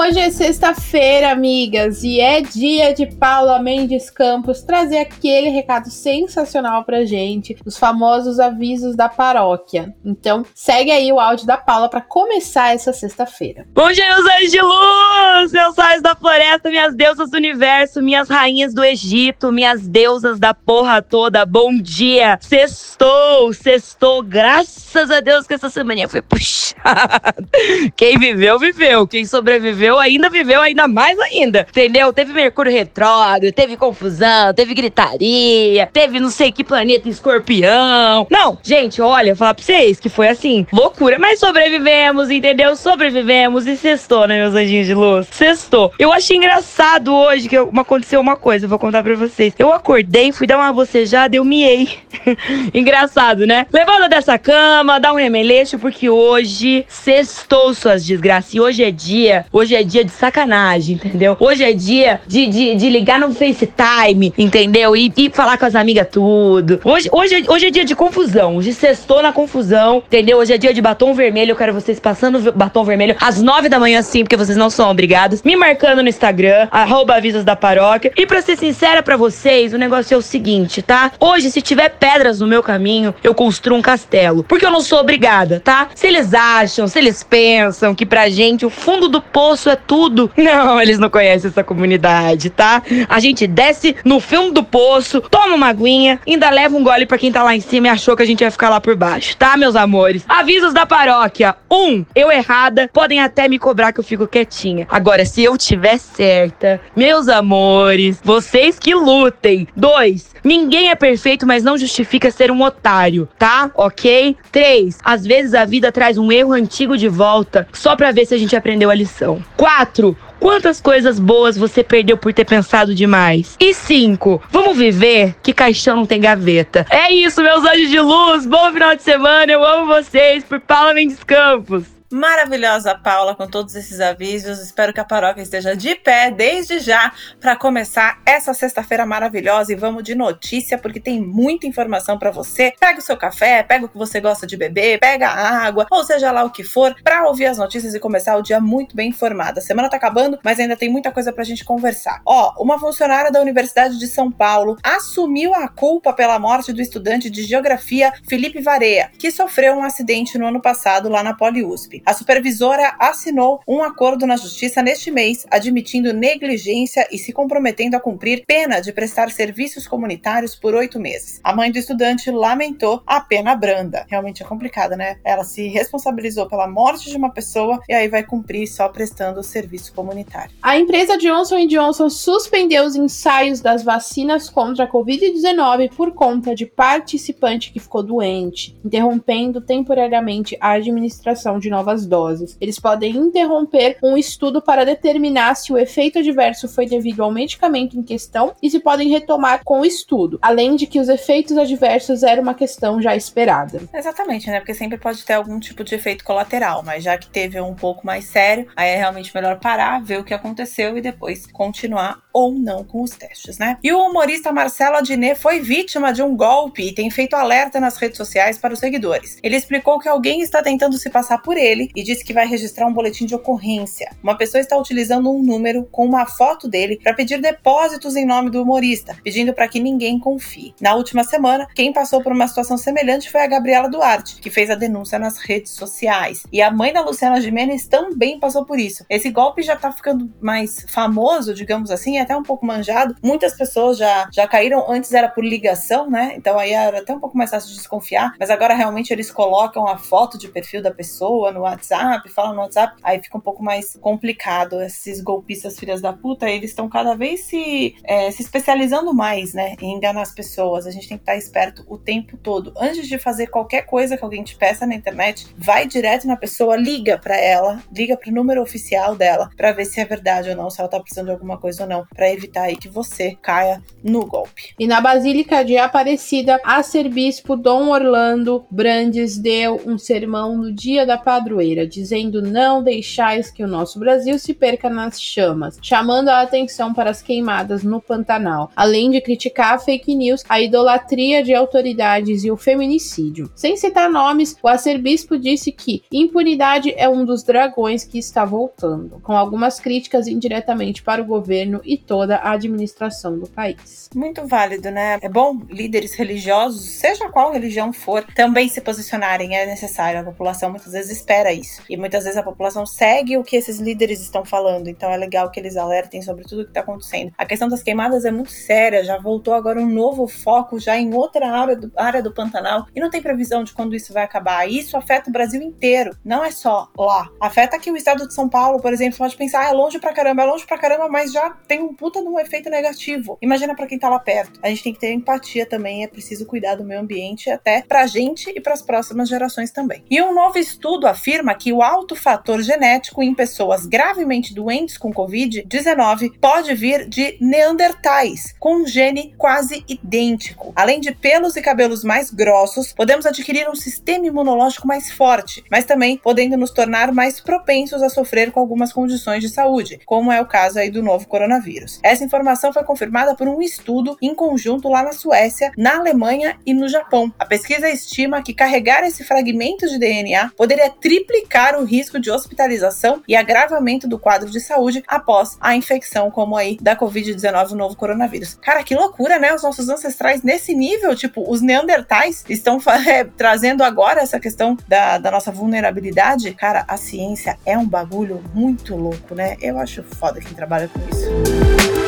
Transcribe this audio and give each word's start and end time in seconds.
Hoje 0.00 0.20
é 0.20 0.30
sexta-feira, 0.30 1.32
amigas, 1.32 2.04
e 2.04 2.20
é 2.20 2.40
dia 2.40 2.94
de 2.94 3.04
Paula 3.04 3.60
Mendes 3.60 4.08
Campos 4.08 4.62
trazer 4.62 4.98
aquele 4.98 5.48
recado 5.48 5.90
sensacional 5.90 6.84
pra 6.84 7.04
gente, 7.04 7.56
os 7.66 7.76
famosos 7.76 8.38
avisos 8.38 8.94
da 8.94 9.08
paróquia. 9.08 9.92
Então, 10.04 10.46
segue 10.54 10.92
aí 10.92 11.12
o 11.12 11.18
áudio 11.18 11.48
da 11.48 11.56
Paula 11.56 11.88
para 11.88 12.00
começar 12.00 12.72
essa 12.72 12.92
sexta-feira. 12.92 13.66
Bom 13.74 13.90
dia, 13.90 14.06
meus 14.14 14.24
anjos 14.36 14.52
de 14.52 14.60
luz, 14.60 15.52
meus 15.52 15.74
sais 15.74 16.00
da 16.00 16.14
floresta, 16.14 16.70
minhas 16.70 16.94
deusas 16.94 17.28
do 17.28 17.36
universo, 17.36 18.00
minhas 18.00 18.28
rainhas 18.28 18.72
do 18.72 18.84
Egito, 18.84 19.50
minhas 19.50 19.88
deusas 19.88 20.38
da 20.38 20.54
porra 20.54 21.02
toda. 21.02 21.44
Bom 21.44 21.76
dia! 21.76 22.38
Sextou, 22.40 23.52
sextou, 23.52 24.22
graças 24.22 25.10
a 25.10 25.18
Deus 25.18 25.44
que 25.44 25.54
essa 25.54 25.68
semana 25.68 26.08
foi 26.08 26.22
puxada. 26.22 27.34
Quem 27.96 28.16
viveu, 28.16 28.60
viveu. 28.60 29.04
Quem 29.04 29.26
sobreviveu 29.26 29.87
viveu 29.88 29.98
ainda, 29.98 30.28
viveu 30.28 30.60
ainda 30.60 30.86
mais 30.86 31.18
ainda. 31.18 31.66
Entendeu? 31.70 32.12
Teve 32.12 32.32
Mercúrio 32.32 32.72
retrógrado, 32.72 33.50
teve 33.52 33.76
confusão, 33.76 34.52
teve 34.54 34.74
gritaria, 34.74 35.86
teve 35.92 36.20
não 36.20 36.30
sei 36.30 36.52
que 36.52 36.62
planeta 36.62 37.08
escorpião. 37.08 38.26
Não, 38.30 38.58
gente, 38.62 39.00
olha, 39.00 39.34
falar 39.34 39.54
pra 39.54 39.64
vocês 39.64 39.98
que 39.98 40.08
foi 40.08 40.28
assim, 40.28 40.66
loucura, 40.72 41.18
mas 41.18 41.40
sobrevivemos, 41.40 42.30
entendeu? 42.30 42.76
Sobrevivemos 42.76 43.66
e 43.66 43.76
sextou, 43.76 44.26
né, 44.26 44.38
meus 44.42 44.54
anjinhos 44.54 44.86
de 44.86 44.94
luz? 44.94 45.26
Sextou. 45.30 45.92
Eu 45.98 46.12
achei 46.12 46.36
engraçado 46.36 47.14
hoje 47.14 47.48
que 47.48 47.56
aconteceu 47.56 48.20
uma 48.20 48.36
coisa, 48.36 48.68
vou 48.68 48.78
contar 48.78 49.02
pra 49.02 49.14
vocês. 49.14 49.54
Eu 49.58 49.72
acordei, 49.72 50.32
fui 50.32 50.46
dar 50.46 50.58
uma 50.58 50.72
bocejada 50.72 51.36
eu 51.36 51.44
miei. 51.44 51.88
Engraçado, 52.74 53.46
né? 53.46 53.66
Levanta 53.72 54.08
dessa 54.08 54.38
cama, 54.38 55.00
dá 55.00 55.12
um 55.12 55.16
remeleixo, 55.16 55.78
porque 55.78 56.10
hoje 56.10 56.84
sextou 56.88 57.72
suas 57.74 58.04
desgraças. 58.04 58.54
E 58.54 58.60
hoje 58.60 58.82
é 58.84 58.90
dia, 58.90 59.46
hoje 59.52 59.74
é 59.74 59.77
é 59.78 59.84
dia 59.84 60.04
de 60.04 60.10
sacanagem, 60.10 60.96
entendeu? 60.96 61.36
Hoje 61.38 61.62
é 61.62 61.72
dia 61.72 62.20
de, 62.26 62.46
de, 62.46 62.74
de 62.74 62.90
ligar 62.90 63.20
no 63.20 63.32
FaceTime, 63.32 64.34
entendeu? 64.36 64.96
E, 64.96 65.12
e 65.16 65.30
falar 65.30 65.56
com 65.56 65.66
as 65.66 65.74
amigas 65.74 66.08
tudo. 66.10 66.80
Hoje, 66.84 67.08
hoje, 67.12 67.44
hoje 67.48 67.66
é 67.66 67.70
dia 67.70 67.84
de 67.84 67.94
confusão. 67.94 68.56
Hoje 68.56 68.72
sextou 68.72 69.22
na 69.22 69.32
confusão, 69.32 70.02
entendeu? 70.06 70.38
Hoje 70.38 70.52
é 70.52 70.58
dia 70.58 70.74
de 70.74 70.82
batom 70.82 71.14
vermelho. 71.14 71.52
Eu 71.52 71.56
quero 71.56 71.72
vocês 71.72 72.00
passando 72.00 72.52
batom 72.52 72.84
vermelho 72.84 73.16
às 73.20 73.40
nove 73.40 73.68
da 73.68 73.78
manhã, 73.78 74.02
sim, 74.02 74.24
porque 74.24 74.36
vocês 74.36 74.56
não 74.58 74.68
são 74.68 74.90
obrigados. 74.90 75.42
Me 75.42 75.54
marcando 75.54 76.02
no 76.02 76.08
Instagram, 76.08 76.66
arroba 76.70 77.14
avisos 77.14 77.44
da 77.44 77.54
paróquia. 77.54 78.12
E 78.16 78.26
pra 78.26 78.42
ser 78.42 78.56
sincera 78.56 79.02
pra 79.02 79.16
vocês, 79.16 79.72
o 79.72 79.78
negócio 79.78 80.14
é 80.14 80.16
o 80.16 80.22
seguinte, 80.22 80.82
tá? 80.82 81.12
Hoje, 81.20 81.50
se 81.50 81.62
tiver 81.62 81.90
pedras 81.90 82.40
no 82.40 82.46
meu 82.46 82.62
caminho, 82.62 83.14
eu 83.22 83.34
construo 83.34 83.78
um 83.78 83.82
castelo. 83.82 84.42
Porque 84.42 84.66
eu 84.66 84.70
não 84.70 84.80
sou 84.80 84.98
obrigada, 84.98 85.60
tá? 85.60 85.88
Se 85.94 86.06
eles 86.06 86.34
acham, 86.34 86.88
se 86.88 86.98
eles 86.98 87.22
pensam 87.22 87.94
que 87.94 88.04
pra 88.04 88.28
gente 88.28 88.66
o 88.66 88.70
fundo 88.70 89.08
do 89.08 89.20
poço 89.20 89.67
isso 89.68 89.70
é 89.70 89.76
tudo. 89.76 90.30
Não, 90.36 90.80
eles 90.80 90.98
não 90.98 91.10
conhecem 91.10 91.50
essa 91.50 91.62
comunidade, 91.62 92.48
tá? 92.48 92.82
A 93.08 93.20
gente 93.20 93.46
desce 93.46 93.94
no 94.04 94.18
fundo 94.18 94.52
do 94.52 94.64
poço, 94.64 95.20
toma 95.20 95.54
uma 95.54 95.68
aguinha, 95.68 96.18
ainda 96.26 96.48
leva 96.48 96.76
um 96.76 96.82
gole 96.82 97.04
para 97.04 97.18
quem 97.18 97.30
tá 97.30 97.42
lá 97.42 97.54
em 97.54 97.60
cima 97.60 97.88
e 97.88 97.90
achou 97.90 98.16
que 98.16 98.22
a 98.22 98.26
gente 98.26 98.40
ia 98.40 98.50
ficar 98.50 98.70
lá 98.70 98.80
por 98.80 98.96
baixo, 98.96 99.36
tá, 99.36 99.56
meus 99.56 99.76
amores? 99.76 100.24
Avisos 100.28 100.72
da 100.72 100.86
paróquia. 100.86 101.54
Um, 101.70 102.04
eu 102.14 102.30
errada, 102.30 102.88
podem 102.92 103.20
até 103.20 103.46
me 103.46 103.58
cobrar 103.58 103.92
que 103.92 104.00
eu 104.00 104.04
fico 104.04 104.26
quietinha. 104.26 104.86
Agora, 104.90 105.26
se 105.26 105.42
eu 105.42 105.58
tiver 105.58 105.98
certa, 105.98 106.80
meus 106.96 107.28
amores, 107.28 108.20
vocês 108.24 108.78
que 108.78 108.94
lutem. 108.94 109.68
Dois, 109.76 110.34
ninguém 110.42 110.88
é 110.88 110.94
perfeito, 110.94 111.46
mas 111.46 111.62
não 111.62 111.76
justifica 111.76 112.30
ser 112.30 112.50
um 112.50 112.62
otário, 112.62 113.28
tá? 113.38 113.70
Ok? 113.74 114.36
Três, 114.50 114.98
às 115.04 115.26
vezes 115.26 115.52
a 115.52 115.64
vida 115.64 115.92
traz 115.92 116.16
um 116.16 116.32
erro 116.32 116.52
antigo 116.52 116.96
de 116.96 117.08
volta 117.08 117.68
só 117.72 117.94
pra 117.94 118.12
ver 118.12 118.24
se 118.24 118.34
a 118.34 118.38
gente 118.38 118.56
aprendeu 118.56 118.90
a 118.90 118.94
lição. 118.94 119.42
4. 119.58 120.16
Quantas 120.38 120.80
coisas 120.80 121.18
boas 121.18 121.58
você 121.58 121.82
perdeu 121.82 122.16
por 122.16 122.32
ter 122.32 122.44
pensado 122.44 122.94
demais? 122.94 123.56
E 123.58 123.74
5. 123.74 124.40
Vamos 124.50 124.78
viver 124.78 125.34
que 125.42 125.52
caixão 125.52 125.96
não 125.96 126.06
tem 126.06 126.20
gaveta. 126.20 126.86
É 126.88 127.12
isso, 127.12 127.42
meus 127.42 127.64
anjos 127.64 127.90
de 127.90 128.00
luz. 128.00 128.46
Bom 128.46 128.72
final 128.72 128.94
de 128.94 129.02
semana. 129.02 129.50
Eu 129.50 129.64
amo 129.64 129.86
vocês. 129.86 130.44
Por 130.44 130.60
Paula 130.60 130.94
Mendes 130.94 131.24
Campos 131.24 131.97
maravilhosa 132.10 132.94
Paula 132.94 133.34
com 133.34 133.46
todos 133.46 133.74
esses 133.74 134.00
avisos. 134.00 134.60
Espero 134.60 134.92
que 134.92 135.00
a 135.00 135.04
paróquia 135.04 135.42
esteja 135.42 135.76
de 135.76 135.94
pé 135.94 136.30
desde 136.30 136.78
já 136.80 137.12
para 137.40 137.56
começar 137.56 138.20
essa 138.24 138.54
sexta-feira 138.54 139.04
maravilhosa 139.04 139.72
e 139.72 139.76
vamos 139.76 140.02
de 140.02 140.14
notícia 140.14 140.78
porque 140.78 141.00
tem 141.00 141.20
muita 141.20 141.66
informação 141.66 142.18
para 142.18 142.30
você. 142.30 142.72
Pega 142.78 142.98
o 142.98 143.02
seu 143.02 143.16
café, 143.16 143.62
pega 143.62 143.84
o 143.84 143.88
que 143.88 143.98
você 143.98 144.20
gosta 144.20 144.46
de 144.46 144.56
beber, 144.56 144.98
pega 144.98 145.28
a 145.28 145.66
água, 145.66 145.86
ou 145.90 146.04
seja 146.04 146.32
lá 146.32 146.44
o 146.44 146.50
que 146.50 146.64
for, 146.64 146.94
para 147.02 147.26
ouvir 147.26 147.46
as 147.46 147.58
notícias 147.58 147.94
e 147.94 148.00
começar 148.00 148.36
o 148.36 148.42
dia 148.42 148.60
muito 148.60 148.96
bem 148.96 149.10
informada. 149.10 149.60
A 149.60 149.62
semana 149.62 149.90
tá 149.90 149.96
acabando, 149.96 150.38
mas 150.42 150.58
ainda 150.58 150.76
tem 150.76 150.88
muita 150.88 151.10
coisa 151.10 151.32
pra 151.32 151.44
gente 151.44 151.64
conversar. 151.64 152.20
Ó, 152.24 152.54
uma 152.62 152.78
funcionária 152.78 153.30
da 153.30 153.40
Universidade 153.40 153.98
de 153.98 154.06
São 154.06 154.30
Paulo 154.30 154.76
assumiu 154.82 155.54
a 155.54 155.68
culpa 155.68 156.12
pela 156.12 156.38
morte 156.38 156.72
do 156.72 156.80
estudante 156.80 157.28
de 157.28 157.42
geografia 157.42 158.12
Felipe 158.28 158.60
Vareia, 158.60 159.10
que 159.18 159.30
sofreu 159.30 159.74
um 159.74 159.82
acidente 159.82 160.38
no 160.38 160.46
ano 160.46 160.60
passado 160.60 161.08
lá 161.08 161.22
na 161.22 161.34
PoliUSP. 161.34 161.97
A 162.04 162.12
supervisora 162.14 162.94
assinou 162.98 163.60
um 163.66 163.82
acordo 163.82 164.26
na 164.26 164.36
justiça 164.36 164.82
neste 164.82 165.10
mês, 165.10 165.46
admitindo 165.50 166.12
negligência 166.12 167.06
e 167.10 167.18
se 167.18 167.32
comprometendo 167.32 167.94
a 167.94 168.00
cumprir 168.00 168.44
pena 168.46 168.80
de 168.80 168.92
prestar 168.92 169.30
serviços 169.30 169.86
comunitários 169.86 170.54
por 170.54 170.74
oito 170.74 170.98
meses. 170.98 171.40
A 171.42 171.54
mãe 171.54 171.70
do 171.70 171.78
estudante 171.78 172.30
lamentou 172.30 173.02
a 173.06 173.20
pena 173.20 173.54
branda. 173.54 174.06
Realmente 174.08 174.42
é 174.42 174.46
complicada, 174.46 174.96
né? 174.96 175.18
Ela 175.24 175.44
se 175.44 175.68
responsabilizou 175.68 176.48
pela 176.48 176.66
morte 176.68 177.10
de 177.10 177.16
uma 177.16 177.30
pessoa 177.30 177.80
e 177.88 177.94
aí 177.94 178.08
vai 178.08 178.22
cumprir 178.22 178.66
só 178.66 178.88
prestando 178.88 179.42
serviço 179.42 179.92
comunitário. 179.92 180.50
A 180.62 180.78
empresa 180.78 181.16
Johnson 181.16 181.66
Johnson 181.66 182.10
suspendeu 182.10 182.84
os 182.84 182.96
ensaios 182.96 183.60
das 183.60 183.82
vacinas 183.82 184.50
contra 184.50 184.84
a 184.84 184.90
Covid-19 184.90 185.90
por 185.94 186.12
conta 186.12 186.54
de 186.54 186.66
participante 186.66 187.72
que 187.72 187.78
ficou 187.78 188.02
doente, 188.02 188.76
interrompendo 188.84 189.60
temporariamente 189.60 190.56
a 190.60 190.72
administração 190.72 191.58
de 191.58 191.70
novas 191.70 191.87
novas 191.88 192.06
doses. 192.06 192.56
Eles 192.60 192.78
podem 192.78 193.16
interromper 193.16 193.96
um 194.02 194.16
estudo 194.16 194.60
para 194.60 194.84
determinar 194.84 195.54
se 195.54 195.72
o 195.72 195.78
efeito 195.78 196.18
adverso 196.18 196.68
foi 196.68 196.86
devido 196.86 197.22
ao 197.22 197.32
medicamento 197.32 197.98
em 197.98 198.02
questão 198.02 198.54
e 198.62 198.70
se 198.70 198.78
podem 198.78 199.08
retomar 199.08 199.62
com 199.64 199.80
o 199.80 199.84
estudo, 199.84 200.38
além 200.42 200.76
de 200.76 200.86
que 200.86 201.00
os 201.00 201.08
efeitos 201.08 201.56
adversos 201.56 202.22
eram 202.22 202.42
uma 202.42 202.54
questão 202.54 203.00
já 203.00 203.16
esperada. 203.16 203.80
Exatamente, 203.94 204.50
né? 204.50 204.60
Porque 204.60 204.74
sempre 204.74 204.98
pode 204.98 205.24
ter 205.24 205.32
algum 205.32 205.58
tipo 205.58 205.82
de 205.82 205.94
efeito 205.94 206.24
colateral, 206.24 206.82
mas 206.84 207.02
já 207.02 207.16
que 207.16 207.28
teve 207.28 207.60
um 207.60 207.74
pouco 207.74 208.06
mais 208.06 208.26
sério, 208.26 208.66
aí 208.76 208.90
é 208.90 208.96
realmente 208.96 209.34
melhor 209.34 209.58
parar, 209.58 210.02
ver 210.02 210.20
o 210.20 210.24
que 210.24 210.34
aconteceu 210.34 210.96
e 210.98 211.00
depois 211.00 211.46
continuar 211.50 212.20
ou 212.38 212.52
não 212.52 212.84
com 212.84 213.02
os 213.02 213.10
testes, 213.10 213.58
né? 213.58 213.78
E 213.82 213.92
o 213.92 213.98
humorista 213.98 214.52
Marcelo 214.52 214.96
Adnet 214.96 215.34
foi 215.34 215.58
vítima 215.58 216.12
de 216.12 216.22
um 216.22 216.36
golpe 216.36 216.84
e 216.84 216.94
tem 216.94 217.10
feito 217.10 217.34
alerta 217.34 217.80
nas 217.80 217.96
redes 217.96 218.16
sociais 218.16 218.56
para 218.56 218.72
os 218.72 218.78
seguidores. 218.78 219.38
Ele 219.42 219.56
explicou 219.56 219.98
que 219.98 220.08
alguém 220.08 220.40
está 220.40 220.62
tentando 220.62 220.96
se 220.96 221.10
passar 221.10 221.38
por 221.38 221.56
ele 221.56 221.90
e 221.96 222.02
disse 222.04 222.24
que 222.24 222.32
vai 222.32 222.46
registrar 222.46 222.86
um 222.86 222.92
boletim 222.92 223.26
de 223.26 223.34
ocorrência. 223.34 224.10
Uma 224.22 224.36
pessoa 224.38 224.60
está 224.60 224.78
utilizando 224.78 225.28
um 225.28 225.42
número 225.42 225.88
com 225.90 226.04
uma 226.04 226.26
foto 226.26 226.68
dele 226.68 227.00
para 227.02 227.12
pedir 227.12 227.40
depósitos 227.40 228.14
em 228.14 228.24
nome 228.24 228.50
do 228.50 228.62
humorista, 228.62 229.16
pedindo 229.24 229.52
para 229.52 229.66
que 229.66 229.80
ninguém 229.80 230.16
confie. 230.20 230.74
Na 230.80 230.94
última 230.94 231.24
semana, 231.24 231.66
quem 231.74 231.92
passou 231.92 232.22
por 232.22 232.30
uma 232.30 232.46
situação 232.46 232.78
semelhante 232.78 233.32
foi 233.32 233.40
a 233.40 233.48
Gabriela 233.48 233.90
Duarte, 233.90 234.36
que 234.36 234.48
fez 234.48 234.70
a 234.70 234.76
denúncia 234.76 235.18
nas 235.18 235.38
redes 235.38 235.72
sociais. 235.72 236.44
E 236.52 236.62
a 236.62 236.70
mãe 236.70 236.92
da 236.92 237.00
Luciana 237.00 237.40
Gimenez 237.40 237.88
também 237.88 238.38
passou 238.38 238.64
por 238.64 238.78
isso. 238.78 239.04
Esse 239.10 239.28
golpe 239.28 239.60
já 239.62 239.74
tá 239.74 239.90
ficando 239.90 240.32
mais 240.40 240.86
famoso, 240.88 241.52
digamos 241.52 241.90
assim, 241.90 242.18
até 242.28 242.36
um 242.36 242.42
pouco 242.42 242.66
manjado. 242.66 243.16
Muitas 243.22 243.56
pessoas 243.56 243.96
já, 243.96 244.28
já 244.30 244.46
caíram, 244.46 244.84
antes 244.90 245.12
era 245.14 245.28
por 245.28 245.42
ligação, 245.42 246.10
né? 246.10 246.34
Então 246.36 246.58
aí 246.58 246.72
era 246.72 247.00
até 247.00 247.14
um 247.14 247.18
pouco 247.18 247.36
mais 247.36 247.50
fácil 247.50 247.70
de 247.70 247.76
desconfiar, 247.76 248.34
mas 248.38 248.50
agora 248.50 248.74
realmente 248.74 249.10
eles 249.10 249.30
colocam 249.30 249.88
a 249.88 249.96
foto 249.96 250.36
de 250.36 250.48
perfil 250.48 250.82
da 250.82 250.90
pessoa 250.90 251.50
no 251.50 251.60
WhatsApp, 251.60 252.28
falam 252.28 252.54
no 252.54 252.60
WhatsApp, 252.60 252.96
aí 253.02 253.20
fica 253.22 253.38
um 253.38 253.40
pouco 253.40 253.62
mais 253.62 253.96
complicado. 254.00 254.82
Esses 254.82 255.22
golpistas 255.22 255.78
filhas 255.78 256.02
da 256.02 256.12
puta, 256.12 256.50
eles 256.50 256.70
estão 256.70 256.88
cada 256.88 257.14
vez 257.14 257.44
se, 257.44 257.96
é, 258.04 258.30
se 258.30 258.42
especializando 258.42 259.14
mais, 259.14 259.54
né, 259.54 259.74
em 259.80 259.94
enganar 259.94 260.22
as 260.22 260.34
pessoas. 260.34 260.86
A 260.86 260.90
gente 260.90 261.08
tem 261.08 261.16
que 261.16 261.22
estar 261.22 261.36
esperto 261.36 261.84
o 261.88 261.96
tempo 261.96 262.36
todo. 262.36 262.74
Antes 262.76 263.08
de 263.08 263.18
fazer 263.18 263.46
qualquer 263.46 263.82
coisa 263.82 264.16
que 264.18 264.24
alguém 264.24 264.42
te 264.42 264.56
peça 264.56 264.86
na 264.86 264.94
internet, 264.94 265.46
vai 265.56 265.86
direto 265.86 266.26
na 266.26 266.36
pessoa, 266.36 266.76
liga 266.76 267.16
para 267.16 267.38
ela, 267.38 267.82
liga 267.94 268.16
pro 268.16 268.30
número 268.30 268.60
oficial 268.60 269.16
dela, 269.16 269.48
para 269.56 269.72
ver 269.72 269.86
se 269.86 270.00
é 270.00 270.04
verdade 270.04 270.50
ou 270.50 270.56
não, 270.56 270.68
se 270.68 270.80
ela 270.80 270.88
tá 270.88 271.00
precisando 271.00 271.26
de 271.26 271.32
alguma 271.32 271.56
coisa 271.58 271.84
ou 271.84 271.88
não, 271.88 272.06
para 272.18 272.32
evitar 272.32 272.62
aí 272.62 272.76
que 272.76 272.88
você 272.88 273.38
caia 273.40 273.80
no 274.02 274.26
golpe. 274.26 274.74
E 274.76 274.88
na 274.88 275.00
Basílica 275.00 275.64
de 275.64 275.76
Aparecida, 275.76 276.60
arcebispo 276.64 277.54
Dom 277.54 277.90
Orlando 277.90 278.66
Brandes 278.68 279.38
deu 279.38 279.80
um 279.86 279.96
sermão 279.96 280.56
no 280.56 280.72
dia 280.72 281.06
da 281.06 281.16
padroeira, 281.16 281.86
dizendo: 281.86 282.42
Não 282.42 282.82
deixais 282.82 283.52
que 283.52 283.62
o 283.62 283.68
nosso 283.68 284.00
Brasil 284.00 284.36
se 284.36 284.52
perca 284.52 284.90
nas 284.90 285.22
chamas, 285.22 285.78
chamando 285.80 286.28
a 286.28 286.40
atenção 286.40 286.92
para 286.92 287.10
as 287.10 287.22
queimadas 287.22 287.84
no 287.84 288.00
Pantanal, 288.00 288.72
além 288.74 289.12
de 289.12 289.20
criticar 289.20 289.74
a 289.74 289.78
fake 289.78 290.12
news, 290.16 290.44
a 290.48 290.60
idolatria 290.60 291.40
de 291.40 291.54
autoridades 291.54 292.42
e 292.42 292.50
o 292.50 292.56
feminicídio. 292.56 293.48
Sem 293.54 293.76
citar 293.76 294.10
nomes, 294.10 294.56
o 294.60 294.66
arcebispo 294.66 295.38
disse 295.38 295.70
que 295.70 296.02
impunidade 296.10 296.92
é 296.96 297.08
um 297.08 297.24
dos 297.24 297.44
dragões 297.44 298.02
que 298.02 298.18
está 298.18 298.44
voltando, 298.44 299.20
com 299.20 299.34
algumas 299.36 299.78
críticas 299.78 300.26
indiretamente 300.26 301.00
para 301.00 301.22
o 301.22 301.24
governo 301.24 301.80
e 301.84 301.97
toda 301.98 302.36
a 302.36 302.52
administração 302.52 303.38
do 303.38 303.46
país. 303.46 304.08
Muito 304.14 304.46
válido, 304.46 304.90
né? 304.90 305.18
É 305.20 305.28
bom 305.28 305.60
líderes 305.68 306.14
religiosos, 306.14 306.84
seja 306.90 307.28
qual 307.28 307.52
religião 307.52 307.92
for, 307.92 308.24
também 308.34 308.68
se 308.68 308.80
posicionarem. 308.80 309.56
É 309.56 309.66
necessário. 309.66 310.20
A 310.20 310.24
população 310.24 310.70
muitas 310.70 310.92
vezes 310.92 311.18
espera 311.18 311.52
isso. 311.52 311.82
E 311.88 311.96
muitas 311.96 312.24
vezes 312.24 312.38
a 312.38 312.42
população 312.42 312.86
segue 312.86 313.36
o 313.36 313.44
que 313.44 313.56
esses 313.56 313.78
líderes 313.78 314.20
estão 314.20 314.44
falando. 314.44 314.88
Então 314.88 315.10
é 315.10 315.16
legal 315.16 315.50
que 315.50 315.60
eles 315.60 315.76
alertem 315.76 316.22
sobre 316.22 316.44
tudo 316.44 316.62
o 316.62 316.64
que 316.64 316.70
está 316.70 316.80
acontecendo. 316.80 317.32
A 317.36 317.44
questão 317.44 317.68
das 317.68 317.82
queimadas 317.82 318.24
é 318.24 318.30
muito 318.30 318.50
séria. 318.50 319.04
Já 319.04 319.18
voltou 319.18 319.54
agora 319.54 319.80
um 319.80 319.88
novo 319.88 320.26
foco, 320.26 320.78
já 320.78 320.96
em 320.96 321.12
outra 321.14 321.50
área 321.50 321.76
do, 321.76 321.92
área 321.96 322.22
do 322.22 322.32
Pantanal. 322.32 322.86
E 322.94 323.00
não 323.00 323.10
tem 323.10 323.22
previsão 323.22 323.64
de 323.64 323.72
quando 323.72 323.94
isso 323.94 324.12
vai 324.12 324.24
acabar. 324.24 324.68
Isso 324.68 324.96
afeta 324.96 325.28
o 325.28 325.32
Brasil 325.32 325.60
inteiro. 325.62 326.16
Não 326.24 326.44
é 326.44 326.50
só 326.50 326.88
lá. 326.96 327.28
Afeta 327.40 327.76
aqui 327.76 327.90
o 327.90 327.96
estado 327.96 328.26
de 328.26 328.34
São 328.34 328.48
Paulo, 328.48 328.80
por 328.80 328.92
exemplo. 328.92 329.18
Pode 329.18 329.36
pensar, 329.36 329.66
ah, 329.66 329.70
é 329.70 329.72
longe 329.72 329.98
pra 329.98 330.12
caramba, 330.12 330.42
é 330.42 330.46
longe 330.46 330.66
pra 330.66 330.78
caramba, 330.78 331.08
mas 331.08 331.32
já 331.32 331.50
tem 331.66 331.87
um 331.88 331.94
puta 331.94 332.20
de 332.20 332.28
um 332.28 332.38
efeito 332.38 332.68
negativo. 332.68 333.38
Imagina 333.40 333.74
para 333.74 333.86
quem 333.86 333.98
tá 333.98 334.08
lá 334.08 334.18
perto. 334.18 334.60
A 334.62 334.68
gente 334.68 334.82
tem 334.82 334.92
que 334.92 335.00
ter 335.00 335.12
empatia 335.12 335.64
também. 335.64 336.04
É 336.04 336.06
preciso 336.06 336.46
cuidar 336.46 336.74
do 336.74 336.84
meio 336.84 337.00
ambiente 337.00 337.50
até 337.50 337.82
pra 337.82 338.06
gente 338.06 338.50
e 338.54 338.60
para 338.60 338.74
as 338.74 338.82
próximas 338.82 339.28
gerações 339.28 339.70
também. 339.70 340.04
E 340.10 340.20
um 340.20 340.34
novo 340.34 340.58
estudo 340.58 341.06
afirma 341.06 341.54
que 341.54 341.72
o 341.72 341.82
alto 341.82 342.14
fator 342.14 342.60
genético 342.62 343.22
em 343.22 343.34
pessoas 343.34 343.86
gravemente 343.86 344.54
doentes 344.54 344.98
com 344.98 345.12
Covid-19 345.12 346.38
pode 346.40 346.74
vir 346.74 347.08
de 347.08 347.38
neandertais, 347.40 348.54
com 348.58 348.82
um 348.82 348.86
gene 348.86 349.34
quase 349.38 349.84
idêntico. 349.88 350.72
Além 350.76 351.00
de 351.00 351.12
pelos 351.12 351.56
e 351.56 351.62
cabelos 351.62 352.04
mais 352.04 352.30
grossos, 352.30 352.92
podemos 352.92 353.24
adquirir 353.24 353.68
um 353.68 353.74
sistema 353.74 354.26
imunológico 354.26 354.86
mais 354.86 355.10
forte, 355.10 355.64
mas 355.70 355.84
também 355.84 356.16
podendo 356.16 356.56
nos 356.56 356.70
tornar 356.70 357.12
mais 357.12 357.40
propensos 357.40 358.02
a 358.02 358.10
sofrer 358.10 358.50
com 358.50 358.60
algumas 358.60 358.92
condições 358.92 359.42
de 359.42 359.48
saúde, 359.48 360.00
como 360.04 360.30
é 360.30 360.40
o 360.40 360.46
caso 360.46 360.78
aí 360.78 360.90
do 360.90 361.02
novo 361.02 361.26
coronavírus. 361.26 361.77
Essa 362.02 362.24
informação 362.24 362.72
foi 362.72 362.84
confirmada 362.84 363.34
por 363.34 363.48
um 363.48 363.60
estudo 363.60 364.16
em 364.20 364.34
conjunto 364.34 364.88
lá 364.88 365.02
na 365.02 365.12
Suécia, 365.12 365.72
na 365.76 365.96
Alemanha 365.96 366.58
e 366.64 366.74
no 366.74 366.88
Japão. 366.88 367.32
A 367.38 367.44
pesquisa 367.44 367.88
estima 367.88 368.42
que 368.42 368.54
carregar 368.54 369.04
esse 369.04 369.24
fragmento 369.24 369.86
de 369.88 369.98
DNA 369.98 370.50
poderia 370.56 370.90
triplicar 370.90 371.78
o 371.78 371.84
risco 371.84 372.18
de 372.18 372.30
hospitalização 372.30 373.22
e 373.26 373.36
agravamento 373.36 374.08
do 374.08 374.18
quadro 374.18 374.50
de 374.50 374.60
saúde 374.60 375.02
após 375.06 375.56
a 375.60 375.76
infecção, 375.76 376.30
como 376.30 376.56
aí 376.56 376.76
da 376.80 376.96
Covid-19, 376.96 377.72
o 377.72 377.76
novo 377.76 377.96
coronavírus. 377.96 378.54
Cara, 378.60 378.82
que 378.82 378.94
loucura, 378.94 379.38
né? 379.38 379.54
Os 379.54 379.62
nossos 379.62 379.88
ancestrais 379.88 380.42
nesse 380.42 380.74
nível, 380.74 381.14
tipo, 381.14 381.50
os 381.50 381.60
neandertais 381.60 382.44
estão 382.48 382.78
é, 383.06 383.24
trazendo 383.24 383.82
agora 383.82 384.20
essa 384.20 384.40
questão 384.40 384.76
da, 384.86 385.18
da 385.18 385.30
nossa 385.30 385.50
vulnerabilidade. 385.50 386.52
Cara, 386.54 386.84
a 386.88 386.96
ciência 386.96 387.58
é 387.64 387.76
um 387.76 387.86
bagulho 387.86 388.42
muito 388.54 388.96
louco, 388.96 389.34
né? 389.34 389.56
Eu 389.60 389.78
acho 389.78 390.02
foda 390.02 390.40
quem 390.40 390.54
trabalha 390.54 390.88
com 390.88 391.00
isso. 391.08 391.67
you 391.68 392.07